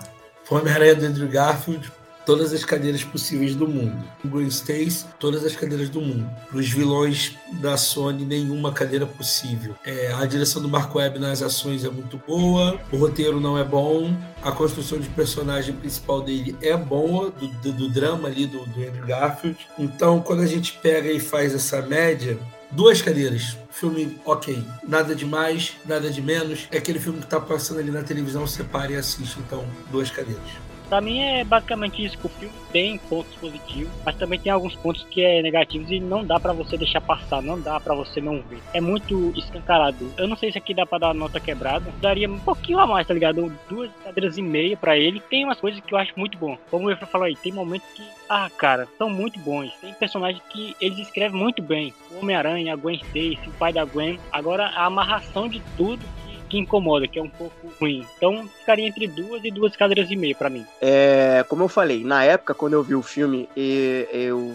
[0.49, 1.91] Homem-Aranha do Andrew Garfield,
[2.25, 4.03] todas as cadeiras possíveis do mundo.
[4.23, 6.27] Gwen Stacy, todas as cadeiras do mundo.
[6.49, 9.75] Para os vilões da Sony, nenhuma cadeira possível.
[9.85, 13.63] É, a direção do Marco Webb nas ações é muito boa, o roteiro não é
[13.63, 14.11] bom,
[14.43, 18.79] a construção de personagem principal dele é boa, do, do, do drama ali do, do
[18.79, 19.57] Andrew Garfield.
[19.77, 22.39] Então, quando a gente pega e faz essa média,
[22.75, 23.57] Duas cadeiras.
[23.71, 24.61] Filme ok.
[24.85, 26.67] Nada de mais, nada de menos.
[26.69, 29.39] É aquele filme que tá passando ali na televisão, você para e assiste.
[29.39, 30.64] Então, duas cadeiras.
[30.89, 34.75] Pra mim é basicamente isso, que o filme tem pontos positivos, mas também tem alguns
[34.75, 38.21] pontos que é negativos e não dá para você deixar passar, não dá para você
[38.21, 38.59] não ver.
[38.73, 40.11] É muito escancarado.
[40.17, 43.07] Eu não sei se aqui dá pra dar nota quebrada, daria um pouquinho a mais,
[43.07, 43.51] tá ligado?
[43.69, 45.19] Duas cadeiras e meia para ele.
[45.19, 46.57] Tem umas coisas que eu acho muito bom.
[46.69, 49.73] Como Efra falou aí, tem momentos que, ah, cara, são muito bons.
[49.81, 51.93] Tem personagens que eles escrevem muito bem.
[52.11, 54.19] O Homem-Aranha, a Gwen Stacy, o pai da Gwen.
[54.31, 56.05] Agora, a amarração de tudo
[56.49, 58.05] que incomoda, que é um pouco ruim.
[58.17, 60.65] Então ficaria entre duas e duas cadeiras e meia para mim.
[60.81, 64.53] É, como eu falei, na época quando eu vi o filme, eu,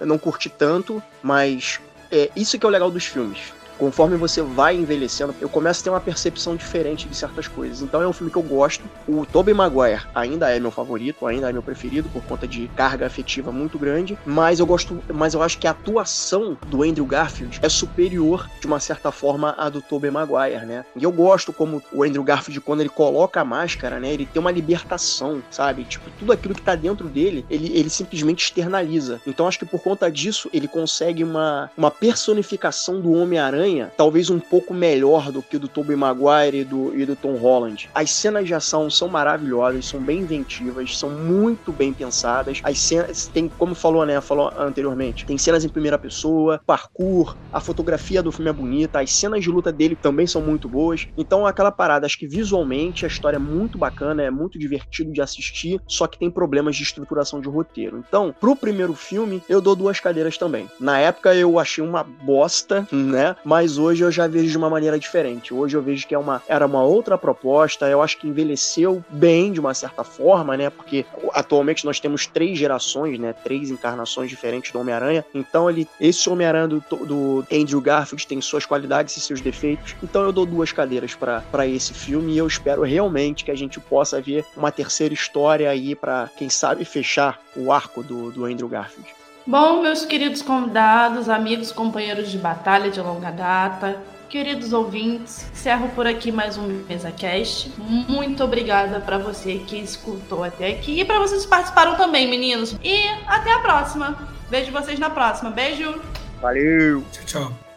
[0.00, 1.80] eu não curti tanto, mas
[2.10, 5.84] é isso que é o legal dos filmes conforme você vai envelhecendo, eu começo a
[5.84, 7.80] ter uma percepção diferente de certas coisas.
[7.80, 8.84] Então é um filme que eu gosto.
[9.08, 13.06] O Tobey Maguire ainda é meu favorito, ainda é meu preferido por conta de carga
[13.06, 17.58] afetiva muito grande, mas eu gosto, mas eu acho que a atuação do Andrew Garfield
[17.62, 20.84] é superior de uma certa forma à do Tobey Maguire, né?
[20.94, 24.40] E eu gosto como o Andrew Garfield quando ele coloca a máscara, né, ele tem
[24.40, 25.84] uma libertação, sabe?
[25.84, 29.22] Tipo, tudo aquilo que tá dentro dele, ele, ele simplesmente externaliza.
[29.26, 34.30] Então acho que por conta disso ele consegue uma, uma personificação do Homem-Aranha Homem-Aranha, talvez
[34.30, 37.88] um pouco melhor do que do Tobey Maguire e do, e do Tom Holland.
[37.94, 42.60] As cenas de ação são maravilhosas, são bem inventivas, são muito bem pensadas.
[42.64, 47.60] As cenas, tem, como falou, né, falou anteriormente, tem cenas em primeira pessoa, parkour, a
[47.60, 51.06] fotografia do filme é bonita, as cenas de luta dele também são muito boas.
[51.16, 55.20] Então, aquela parada, acho que visualmente a história é muito bacana, é muito divertido de
[55.20, 58.02] assistir, só que tem problemas de estruturação de roteiro.
[58.06, 60.68] Então, pro primeiro filme, eu dou duas cadeiras também.
[60.78, 63.34] Na época eu achei uma bosta, né?
[63.60, 65.52] Mas hoje eu já vejo de uma maneira diferente.
[65.52, 69.52] Hoje eu vejo que é uma, era uma outra proposta, eu acho que envelheceu bem
[69.52, 70.70] de uma certa forma, né?
[70.70, 71.04] Porque
[71.34, 73.34] atualmente nós temos três gerações, né?
[73.34, 75.26] Três encarnações diferentes do Homem-Aranha.
[75.34, 79.94] Então ele, esse Homem-Aranha do, do Andrew Garfield tem suas qualidades e seus defeitos.
[80.02, 83.78] Então eu dou duas cadeiras para esse filme e eu espero realmente que a gente
[83.78, 88.68] possa ver uma terceira história aí para quem sabe fechar o arco do, do Andrew
[88.68, 89.19] Garfield.
[89.50, 96.06] Bom, meus queridos convidados, amigos, companheiros de batalha de longa data, queridos ouvintes, encerro por
[96.06, 97.72] aqui mais um MesaCast.
[97.76, 102.76] Muito obrigada para você que escutou até aqui e para vocês que participaram também, meninos.
[102.80, 104.16] E até a próxima.
[104.48, 105.50] Vejo vocês na próxima.
[105.50, 106.00] Beijo.
[106.40, 107.02] Valeu.
[107.10, 107.69] Tchau, tchau.